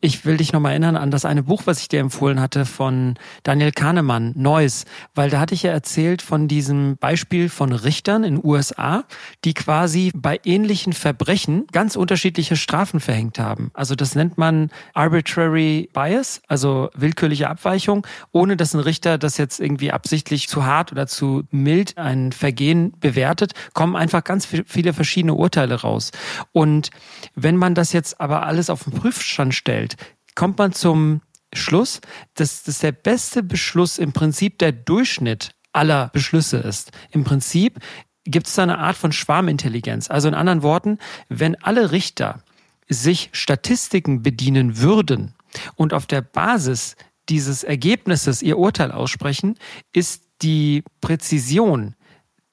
ich 0.00 0.24
will 0.24 0.36
dich 0.36 0.52
nochmal 0.52 0.70
erinnern 0.70 0.94
an 0.94 1.10
das 1.10 1.24
eine 1.24 1.42
Buch, 1.42 1.62
was 1.64 1.80
ich 1.80 1.88
dir 1.88 1.98
empfohlen 1.98 2.40
hatte 2.40 2.64
von 2.64 3.18
Daniel 3.42 3.72
Kahnemann, 3.72 4.34
Neues, 4.36 4.84
weil 5.16 5.30
da 5.30 5.40
hatte 5.40 5.56
ich 5.56 5.64
ja 5.64 5.72
erzählt 5.72 6.22
von 6.22 6.46
diesem 6.46 6.96
Beispiel 6.96 7.48
von 7.48 7.72
Richtern 7.72 8.22
in 8.22 8.40
USA, 8.40 9.02
die 9.44 9.54
quasi 9.54 10.12
bei 10.14 10.38
ähnlichen 10.44 10.92
Verbrechen 10.92 11.66
ganz 11.72 11.96
unterschiedliche 11.96 12.54
Strafen 12.54 13.00
verhängt 13.00 13.40
haben. 13.40 13.72
Also 13.74 13.96
das 13.96 14.14
nennt 14.14 14.38
man 14.38 14.70
arbitrary 14.94 15.90
bias, 15.92 16.40
also 16.46 16.88
willkürliche 16.94 17.50
Abweichung, 17.50 18.06
ohne 18.30 18.56
dass 18.56 18.74
ein 18.74 18.80
Richter 18.80 19.18
das 19.18 19.38
jetzt 19.38 19.58
irgendwie 19.58 19.90
absichtlich 19.90 20.46
zu 20.46 20.64
hart 20.64 20.92
oder 20.92 21.08
zu 21.08 21.42
mild 21.50 21.98
ein 21.98 22.30
Vergehen 22.30 22.92
bewertet 23.00 23.39
bewertet, 23.40 23.54
kommen 23.74 23.96
einfach 23.96 24.24
ganz 24.24 24.46
viele 24.46 24.92
verschiedene 24.92 25.34
Urteile 25.34 25.80
raus. 25.80 26.10
Und 26.52 26.90
wenn 27.34 27.56
man 27.56 27.74
das 27.74 27.92
jetzt 27.92 28.20
aber 28.20 28.44
alles 28.44 28.70
auf 28.70 28.84
den 28.84 28.92
Prüfstand 28.92 29.54
stellt, 29.54 29.96
kommt 30.34 30.58
man 30.58 30.72
zum 30.72 31.22
Schluss, 31.52 32.00
dass 32.34 32.62
das 32.62 32.78
der 32.78 32.92
beste 32.92 33.42
Beschluss 33.42 33.98
im 33.98 34.12
Prinzip 34.12 34.58
der 34.58 34.72
Durchschnitt 34.72 35.54
aller 35.72 36.08
Beschlüsse 36.12 36.58
ist. 36.58 36.92
Im 37.10 37.24
Prinzip 37.24 37.78
gibt 38.24 38.46
es 38.46 38.54
da 38.54 38.62
eine 38.62 38.78
Art 38.78 38.96
von 38.96 39.12
Schwarmintelligenz. 39.12 40.10
Also 40.10 40.28
in 40.28 40.34
anderen 40.34 40.62
Worten, 40.62 40.98
wenn 41.28 41.56
alle 41.62 41.90
Richter 41.90 42.42
sich 42.88 43.30
Statistiken 43.32 44.22
bedienen 44.22 44.78
würden 44.78 45.34
und 45.74 45.92
auf 45.94 46.06
der 46.06 46.22
Basis 46.22 46.96
dieses 47.28 47.64
Ergebnisses 47.64 48.42
ihr 48.42 48.58
Urteil 48.58 48.90
aussprechen, 48.90 49.56
ist 49.92 50.24
die 50.42 50.82
Präzision 51.00 51.94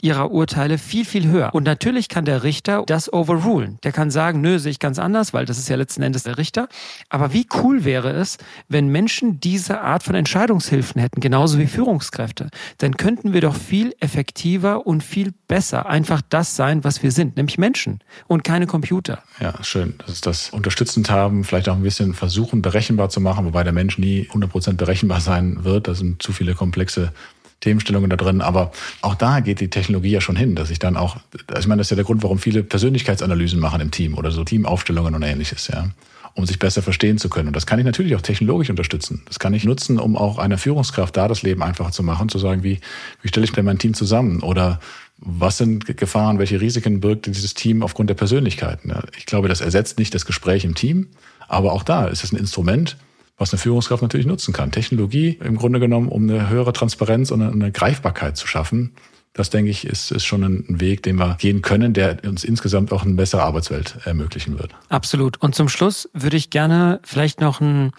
ihrer 0.02 0.32
Urteile 0.32 0.78
viel, 0.78 1.06
viel 1.06 1.28
höher. 1.28 1.54
Und 1.54 1.64
natürlich 1.64 2.08
kann 2.08 2.26
der 2.26 2.44
Richter 2.44 2.84
das 2.86 3.12
overrulen. 3.12 3.80
Der 3.84 3.92
kann 3.92 4.12
sagen, 4.12 4.42
nö, 4.42 4.60
sehe 4.60 4.72
ich 4.72 4.80
ganz 4.80 5.00
anders, 5.00 5.34
weil 5.34 5.46
das 5.46 5.58
ist 5.58 5.70
ja 5.70 5.76
letzten 5.76 6.04
Endes 6.04 6.24
der 6.24 6.38
Richter. 6.38 6.68
Aber 7.10 7.34
wie 7.34 7.48
cool 7.64 7.84
wäre 7.84 8.12
es, 8.12 8.38
wenn 8.68 8.90
Menschen 8.90 9.40
diese 9.40 9.82
Art 9.82 10.04
von 10.04 10.16
Entscheidungshilfen 10.16 11.02
hätten, 11.02 11.20
genauso 11.20 11.58
wie 11.58 11.68
Führungskräfte? 11.68 12.50
Dann 12.78 12.98
könnten 12.98 13.34
wir 13.34 13.42
doch 13.42 13.56
viel 13.56 13.96
effektiver 14.00 14.86
und 14.86 15.04
viel 15.04 15.34
besser 15.48 15.88
einfach 15.88 16.22
das 16.30 16.56
sein, 16.56 16.84
was 16.84 17.02
wir 17.02 17.12
sind, 17.12 17.38
nämlich 17.38 17.58
Menschen 17.58 18.00
und 18.28 18.44
keine 18.44 18.68
Computer. 18.68 19.24
Ja, 19.40 19.64
schön. 19.64 19.96
Das 20.00 20.10
ist 20.12 20.26
das 20.26 20.50
unterstützend 20.52 21.10
haben, 21.10 21.44
vielleicht 21.44 21.70
auch 21.70 21.76
ein 21.76 21.84
bisschen 21.84 22.14
versuchen, 22.14 22.62
berechenbar 22.62 23.10
zu 23.10 23.20
machen, 23.20 23.46
wobei 23.46 23.64
der 23.64 23.74
Mensch 23.74 23.98
nie 23.98 24.28
100% 24.32 24.74
berechenbar 24.74 25.22
sein 25.22 25.64
wird. 25.64 25.88
Da 25.88 25.96
sind 25.96 26.22
zu 26.22 26.34
viele 26.34 26.54
komplexe 26.54 27.14
Themenstellungen 27.62 28.10
da 28.10 28.15
drin. 28.15 28.41
Aber 28.41 28.72
auch 29.02 29.15
da 29.15 29.39
geht 29.39 29.60
die 29.60 29.70
Technologie 29.70 30.12
ja 30.12 30.22
schon 30.22 30.36
hin, 30.36 30.56
dass 30.56 30.70
ich 30.70 30.80
dann 30.80 30.98
auch, 30.98 31.17
also 31.48 31.60
ich 31.60 31.67
meine, 31.67 31.80
das 31.80 31.88
ist 31.88 31.91
ja 31.91 31.96
der 31.96 32.06
Grund, 32.06 32.24
warum 32.24 32.39
viele 32.39 32.63
Persönlichkeitsanalysen 32.63 33.60
machen 33.60 33.82
im 33.82 33.91
Team 33.91 34.15
oder 34.15 34.32
so 34.32 34.43
Teamaufstellungen 34.43 35.15
und 35.15 35.24
ähnliches, 35.24 35.67
ja 35.67 35.89
um 36.38 36.46
sich 36.46 36.60
besser 36.60 36.84
verstehen 36.84 37.17
zu 37.17 37.30
können. 37.30 37.48
Und 37.48 37.56
das 37.56 37.65
kann 37.65 37.80
ich 37.80 37.86
natürlich 37.86 38.15
auch 38.15 38.22
technologisch 38.22 38.70
unterstützen. 38.70 39.24
Das 39.26 39.39
kann 39.39 39.56
ich 39.56 39.63
nutzen, 39.63 40.00
um 40.00 40.15
auch 40.15 40.38
einer 40.38 40.60
Führungskraft 40.60 41.17
da 41.17 41.28
das 41.28 41.41
Leben 41.41 41.63
einfacher 41.63 41.91
zu 41.91 42.04
machen, 42.04 42.30
zu 42.30 42.38
sagen, 42.38 42.62
wie, 42.62 42.80
wie 43.24 43.28
stelle 43.28 43.46
ich 43.46 43.52
denn 43.54 43.65
mein 43.65 43.80
Team 43.80 43.96
zusammen? 43.96 44.41
Oder 44.41 44.80
was 45.17 45.58
sind 45.58 45.98
Gefahren, 45.98 46.38
welche 46.38 46.62
Risiken 46.62 47.02
birgt 47.02 47.26
dieses 47.26 47.56
Team 47.56 47.82
aufgrund 47.82 48.12
der 48.12 48.15
Persönlichkeiten? 48.15 48.93
Ich 49.17 49.26
glaube, 49.26 49.48
das 49.48 49.62
ersetzt 49.62 49.98
nicht 49.98 50.13
das 50.13 50.28
Gespräch 50.28 50.63
im 50.63 50.76
Team, 50.76 51.08
aber 51.48 51.74
auch 51.74 51.82
da 51.82 52.06
ist 52.06 52.24
es 52.24 52.32
ein 52.32 52.38
Instrument, 52.38 52.98
was 53.38 53.54
eine 53.54 53.60
Führungskraft 53.60 54.02
natürlich 54.02 54.26
nutzen 54.26 54.54
kann. 54.54 54.71
Technologie 54.71 55.39
im 55.43 55.56
Grunde 55.56 55.80
genommen, 55.80 56.10
um 56.10 56.23
eine 56.30 56.50
höhere 56.50 56.73
Transparenz 56.73 57.32
und 57.32 57.41
eine 57.41 57.71
Greifbarkeit 57.71 58.36
zu 58.36 58.47
schaffen. 58.47 58.93
Das, 59.34 59.52
denke 59.52 59.69
ich, 59.69 59.86
ist, 59.86 60.12
ist 60.12 60.26
schon 60.26 60.43
ein 60.43 60.82
Weg, 60.82 61.04
den 61.04 61.17
wir 61.17 61.36
gehen 61.36 61.62
können, 61.62 61.93
der 61.93 62.17
uns 62.26 62.43
insgesamt 62.43 62.91
auch 62.91 63.04
eine 63.04 63.13
bessere 63.13 63.43
Arbeitswelt 63.43 64.00
ermöglichen 64.04 64.58
wird. 64.58 64.73
Absolut. 64.89 65.38
Und 65.38 65.54
zum 65.54 65.69
Schluss 65.69 66.10
würde 66.13 66.38
ich 66.38 66.50
gerne 66.50 67.00
vielleicht 67.04 67.39
noch 67.39 67.62
einen 67.62 67.91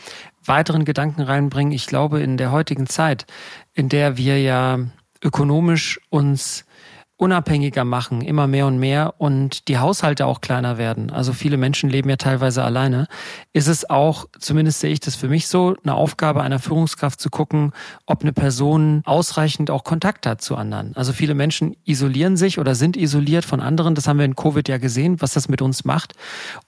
weiteren 0.44 0.84
Gedanken 0.84 1.22
reinbringen. 1.22 1.72
Ich 1.72 1.86
glaube, 1.86 2.20
in 2.20 2.38
der 2.38 2.50
heutigen 2.50 2.88
Zeit, 2.88 3.26
in 3.72 3.88
der 3.88 4.16
wir 4.16 4.40
ja 4.40 4.80
ökonomisch 5.22 6.00
uns 6.10 6.64
unabhängiger 7.18 7.84
machen, 7.84 8.22
immer 8.22 8.46
mehr 8.46 8.66
und 8.66 8.78
mehr 8.78 9.14
und 9.18 9.66
die 9.66 9.78
Haushalte 9.78 10.24
auch 10.24 10.40
kleiner 10.40 10.78
werden. 10.78 11.10
Also 11.10 11.32
viele 11.32 11.56
Menschen 11.56 11.90
leben 11.90 12.08
ja 12.08 12.16
teilweise 12.16 12.62
alleine. 12.62 13.08
Ist 13.52 13.66
es 13.66 13.90
auch, 13.90 14.26
zumindest 14.38 14.78
sehe 14.78 14.92
ich 14.92 15.00
das 15.00 15.16
für 15.16 15.28
mich 15.28 15.48
so, 15.48 15.74
eine 15.82 15.94
Aufgabe 15.94 16.42
einer 16.42 16.60
Führungskraft 16.60 17.20
zu 17.20 17.28
gucken, 17.28 17.72
ob 18.06 18.22
eine 18.22 18.32
Person 18.32 19.02
ausreichend 19.04 19.68
auch 19.68 19.82
Kontakt 19.82 20.26
hat 20.26 20.40
zu 20.40 20.54
anderen. 20.54 20.94
Also 20.94 21.12
viele 21.12 21.34
Menschen 21.34 21.76
isolieren 21.84 22.36
sich 22.36 22.60
oder 22.60 22.76
sind 22.76 22.96
isoliert 22.96 23.44
von 23.44 23.60
anderen. 23.60 23.96
Das 23.96 24.06
haben 24.06 24.18
wir 24.18 24.24
in 24.24 24.36
Covid 24.36 24.68
ja 24.68 24.78
gesehen, 24.78 25.20
was 25.20 25.32
das 25.32 25.48
mit 25.48 25.60
uns 25.60 25.84
macht. 25.84 26.14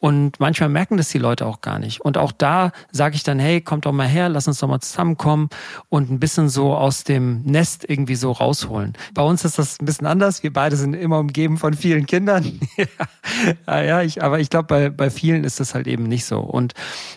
Und 0.00 0.40
manchmal 0.40 0.68
merken 0.68 0.96
das 0.96 1.10
die 1.10 1.18
Leute 1.18 1.46
auch 1.46 1.60
gar 1.60 1.78
nicht. 1.78 2.00
Und 2.00 2.18
auch 2.18 2.32
da 2.32 2.72
sage 2.90 3.14
ich 3.14 3.22
dann, 3.22 3.38
hey, 3.38 3.60
kommt 3.60 3.86
doch 3.86 3.92
mal 3.92 4.08
her, 4.08 4.28
lass 4.28 4.48
uns 4.48 4.58
doch 4.58 4.68
mal 4.68 4.80
zusammenkommen 4.80 5.48
und 5.88 6.10
ein 6.10 6.18
bisschen 6.18 6.48
so 6.48 6.74
aus 6.74 7.04
dem 7.04 7.42
Nest 7.42 7.88
irgendwie 7.88 8.16
so 8.16 8.32
rausholen. 8.32 8.94
Bei 9.14 9.22
uns 9.22 9.44
ist 9.44 9.56
das 9.56 9.78
ein 9.78 9.86
bisschen 9.86 10.08
anders 10.08 10.39
wir 10.42 10.52
beide 10.52 10.76
sind 10.76 10.94
immer 10.94 11.18
umgeben 11.18 11.58
von 11.58 11.74
vielen 11.74 12.06
Kindern. 12.06 12.60
ja, 13.66 13.82
ja, 13.82 14.02
ich, 14.02 14.22
aber 14.22 14.40
ich 14.40 14.50
glaube, 14.50 14.66
bei, 14.66 14.90
bei 14.90 15.10
vielen 15.10 15.44
ist 15.44 15.60
das 15.60 15.74
halt 15.74 15.86
eben 15.86 16.04
nicht 16.04 16.24
so. 16.24 16.40
Und 16.40 16.74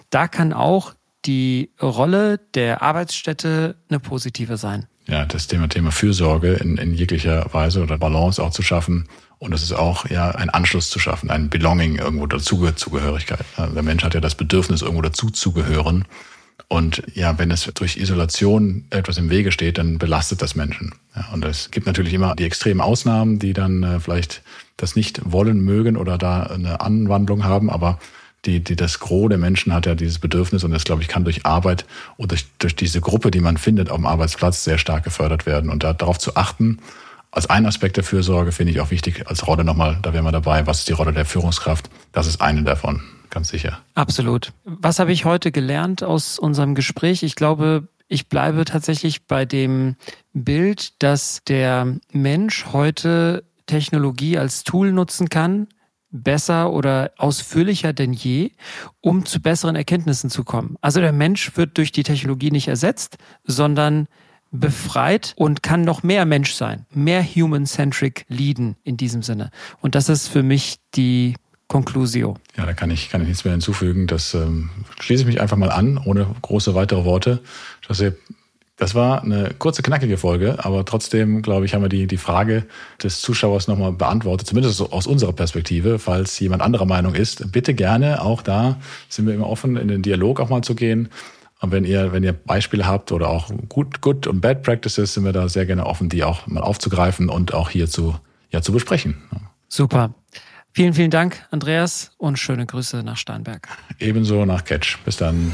da 0.09 0.27
kann 0.27 0.53
auch 0.53 0.93
die 1.25 1.71
Rolle 1.81 2.39
der 2.53 2.81
Arbeitsstätte 2.81 3.77
eine 3.89 3.99
positive 3.99 4.57
sein. 4.57 4.87
Ja, 5.07 5.25
das 5.25 5.47
Thema, 5.47 5.67
Thema 5.67 5.91
Fürsorge 5.91 6.53
in, 6.53 6.77
in 6.77 6.93
jeglicher 6.93 7.45
Weise 7.53 7.83
oder 7.83 7.97
Balance 7.97 8.41
auch 8.41 8.51
zu 8.51 8.61
schaffen. 8.61 9.07
Und 9.37 9.51
das 9.51 9.61
ist 9.61 9.73
auch 9.73 10.09
ja 10.09 10.31
ein 10.31 10.49
Anschluss 10.49 10.89
zu 10.89 10.99
schaffen, 10.99 11.29
ein 11.29 11.49
Belonging 11.49 11.97
irgendwo 11.97 12.27
dazu, 12.27 12.71
Zugehörigkeit. 12.71 13.43
Der 13.57 13.83
Mensch 13.83 14.03
hat 14.03 14.13
ja 14.13 14.21
das 14.21 14.35
Bedürfnis, 14.35 14.81
irgendwo 14.81 15.01
dazu 15.01 15.29
zu 15.29 15.51
gehören. 15.51 16.05
Und 16.67 17.03
ja, 17.13 17.37
wenn 17.37 17.51
es 17.51 17.69
durch 17.75 17.97
Isolation 17.97 18.85
etwas 18.89 19.17
im 19.17 19.29
Wege 19.29 19.51
steht, 19.51 19.77
dann 19.77 19.97
belastet 19.97 20.41
das 20.41 20.55
Menschen. 20.55 20.95
Ja, 21.15 21.29
und 21.33 21.45
es 21.45 21.71
gibt 21.71 21.85
natürlich 21.85 22.13
immer 22.13 22.35
die 22.35 22.45
extremen 22.45 22.81
Ausnahmen, 22.81 23.37
die 23.39 23.53
dann 23.53 23.83
äh, 23.83 23.99
vielleicht 23.99 24.41
das 24.77 24.95
nicht 24.95 25.21
wollen 25.23 25.61
mögen 25.63 25.97
oder 25.97 26.17
da 26.17 26.43
eine 26.43 26.81
Anwandlung 26.81 27.43
haben, 27.43 27.69
aber 27.69 27.99
die, 28.45 28.61
die, 28.61 28.75
das 28.75 28.99
Gros 28.99 29.29
der 29.29 29.37
Menschen 29.37 29.73
hat 29.73 29.85
ja 29.85 29.95
dieses 29.95 30.19
Bedürfnis 30.19 30.63
und 30.63 30.71
das, 30.71 30.83
glaube 30.83 31.01
ich, 31.01 31.07
kann 31.07 31.23
durch 31.23 31.45
Arbeit 31.45 31.85
und 32.17 32.31
durch, 32.31 32.45
durch 32.57 32.75
diese 32.75 32.99
Gruppe, 32.99 33.31
die 33.31 33.39
man 33.39 33.57
findet 33.57 33.89
auf 33.89 33.97
dem 33.97 34.05
Arbeitsplatz, 34.05 34.63
sehr 34.63 34.77
stark 34.77 35.03
gefördert 35.03 35.45
werden. 35.45 35.69
Und 35.69 35.83
da, 35.83 35.93
darauf 35.93 36.17
zu 36.17 36.35
achten, 36.35 36.79
als 37.31 37.49
ein 37.49 37.65
Aspekt 37.65 37.97
der 37.97 38.03
Fürsorge 38.03 38.51
finde 38.51 38.73
ich 38.73 38.81
auch 38.81 38.91
wichtig, 38.91 39.27
als 39.27 39.47
Rolle 39.47 39.63
nochmal, 39.63 39.97
da 40.01 40.13
wären 40.13 40.25
wir 40.25 40.31
dabei, 40.31 40.67
was 40.67 40.79
ist 40.79 40.89
die 40.89 40.93
Rolle 40.93 41.13
der 41.13 41.25
Führungskraft? 41.25 41.89
Das 42.11 42.27
ist 42.27 42.41
eine 42.41 42.63
davon 42.63 43.01
ganz 43.33 43.49
sicher. 43.49 43.79
Absolut. 43.95 44.53
Was 44.63 44.99
habe 44.99 45.11
ich 45.11 45.25
heute 45.25 45.51
gelernt 45.51 46.03
aus 46.03 46.39
unserem 46.39 46.75
Gespräch? 46.75 47.23
Ich 47.23 47.35
glaube, 47.35 47.89
ich 48.07 48.29
bleibe 48.29 48.63
tatsächlich 48.63 49.25
bei 49.25 49.43
dem 49.43 49.95
Bild, 50.33 51.01
dass 51.01 51.41
der 51.45 51.97
Mensch 52.11 52.67
heute 52.71 53.43
Technologie 53.65 54.37
als 54.37 54.63
Tool 54.63 54.91
nutzen 54.91 55.29
kann, 55.29 55.67
besser 56.11 56.71
oder 56.71 57.11
ausführlicher 57.17 57.91
denn 57.91 58.13
je, 58.13 58.51
um 59.01 59.25
zu 59.25 59.41
besseren 59.41 59.75
Erkenntnissen 59.75 60.29
zu 60.29 60.43
kommen. 60.43 60.77
Also 60.81 60.99
der 60.99 61.11
Mensch 61.11 61.57
wird 61.57 61.77
durch 61.77 61.91
die 61.91 62.03
Technologie 62.03 62.51
nicht 62.51 62.67
ersetzt, 62.67 63.17
sondern 63.43 64.07
befreit 64.51 65.33
und 65.35 65.63
kann 65.63 65.81
noch 65.81 66.03
mehr 66.03 66.25
Mensch 66.25 66.53
sein, 66.53 66.85
mehr 66.91 67.23
human-centric 67.23 68.25
leaden 68.27 68.75
in 68.83 68.97
diesem 68.97 69.23
Sinne. 69.23 69.49
Und 69.81 69.95
das 69.95 70.09
ist 70.09 70.27
für 70.27 70.43
mich 70.43 70.77
die 70.93 71.33
Conclusio. 71.73 72.35
Ja, 72.55 72.65
da 72.65 72.73
kann 72.73 72.91
ich, 72.91 73.09
kann 73.09 73.21
ich 73.21 73.27
nichts 73.27 73.43
mehr 73.43 73.53
hinzufügen. 73.53 74.07
Das 74.07 74.33
ähm, 74.33 74.69
schließe 74.99 75.23
ich 75.23 75.27
mich 75.27 75.41
einfach 75.41 75.57
mal 75.57 75.71
an, 75.71 75.97
ohne 75.97 76.27
große 76.41 76.75
weitere 76.75 77.03
Worte. 77.03 77.41
Das 78.77 78.95
war 78.95 79.23
eine 79.23 79.51
kurze, 79.57 79.81
knackige 79.81 80.17
Folge, 80.17 80.63
aber 80.63 80.85
trotzdem, 80.85 81.41
glaube 81.41 81.65
ich, 81.65 81.73
haben 81.73 81.81
wir 81.81 81.89
die, 81.89 82.05
die 82.05 82.17
Frage 82.17 82.65
des 83.01 83.21
Zuschauers 83.21 83.67
nochmal 83.67 83.91
beantwortet, 83.91 84.47
zumindest 84.47 84.81
aus 84.81 85.07
unserer 85.07 85.33
Perspektive. 85.33 85.99
Falls 85.99 86.39
jemand 86.39 86.61
anderer 86.61 86.85
Meinung 86.85 87.15
ist, 87.15 87.51
bitte 87.51 87.73
gerne, 87.73 88.21
auch 88.21 88.41
da 88.41 88.79
sind 89.09 89.25
wir 89.25 89.33
immer 89.33 89.49
offen, 89.49 89.77
in 89.77 89.87
den 89.87 90.01
Dialog 90.01 90.39
auch 90.39 90.49
mal 90.49 90.63
zu 90.63 90.75
gehen. 90.75 91.09
Und 91.59 91.71
wenn 91.71 91.85
ihr, 91.85 92.11
wenn 92.11 92.23
ihr 92.23 92.33
Beispiele 92.33 92.85
habt 92.85 93.11
oder 93.11 93.29
auch 93.29 93.49
gut, 93.69 94.01
good 94.01 94.27
und 94.27 94.41
bad 94.41 94.63
practices, 94.63 95.13
sind 95.13 95.23
wir 95.23 95.31
da 95.31 95.49
sehr 95.49 95.65
gerne 95.65 95.85
offen, 95.85 96.09
die 96.09 96.23
auch 96.23 96.45
mal 96.45 96.61
aufzugreifen 96.61 97.29
und 97.29 97.53
auch 97.53 97.69
hier 97.69 97.87
zu, 97.89 98.15
ja, 98.51 98.61
zu 98.61 98.73
besprechen. 98.73 99.15
Super. 99.69 100.13
Vielen, 100.75 100.95
vielen 100.95 101.11
Dank, 101.11 101.45
Andreas, 101.51 102.09
und 102.17 102.39
schöne 102.39 102.65
Grüße 102.65 103.03
nach 103.03 103.17
Steinberg. 103.17 103.67
Ebenso 103.99 104.43
nach 104.43 104.63
Catch. 104.63 104.97
Bis 105.05 105.17
dann. 105.17 105.51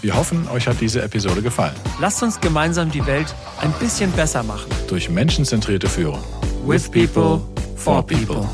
Wir 0.00 0.16
hoffen, 0.16 0.48
euch 0.48 0.66
hat 0.66 0.80
diese 0.80 1.02
Episode 1.02 1.42
gefallen. 1.42 1.74
Lasst 2.00 2.22
uns 2.22 2.40
gemeinsam 2.40 2.90
die 2.90 3.04
Welt 3.04 3.34
ein 3.60 3.70
bisschen 3.72 4.10
besser 4.12 4.42
machen. 4.42 4.70
Durch 4.88 5.10
menschenzentrierte 5.10 5.86
Führung. 5.86 6.20
With 6.64 6.90
people, 6.90 7.42
for 7.76 8.02
people. 8.06 8.48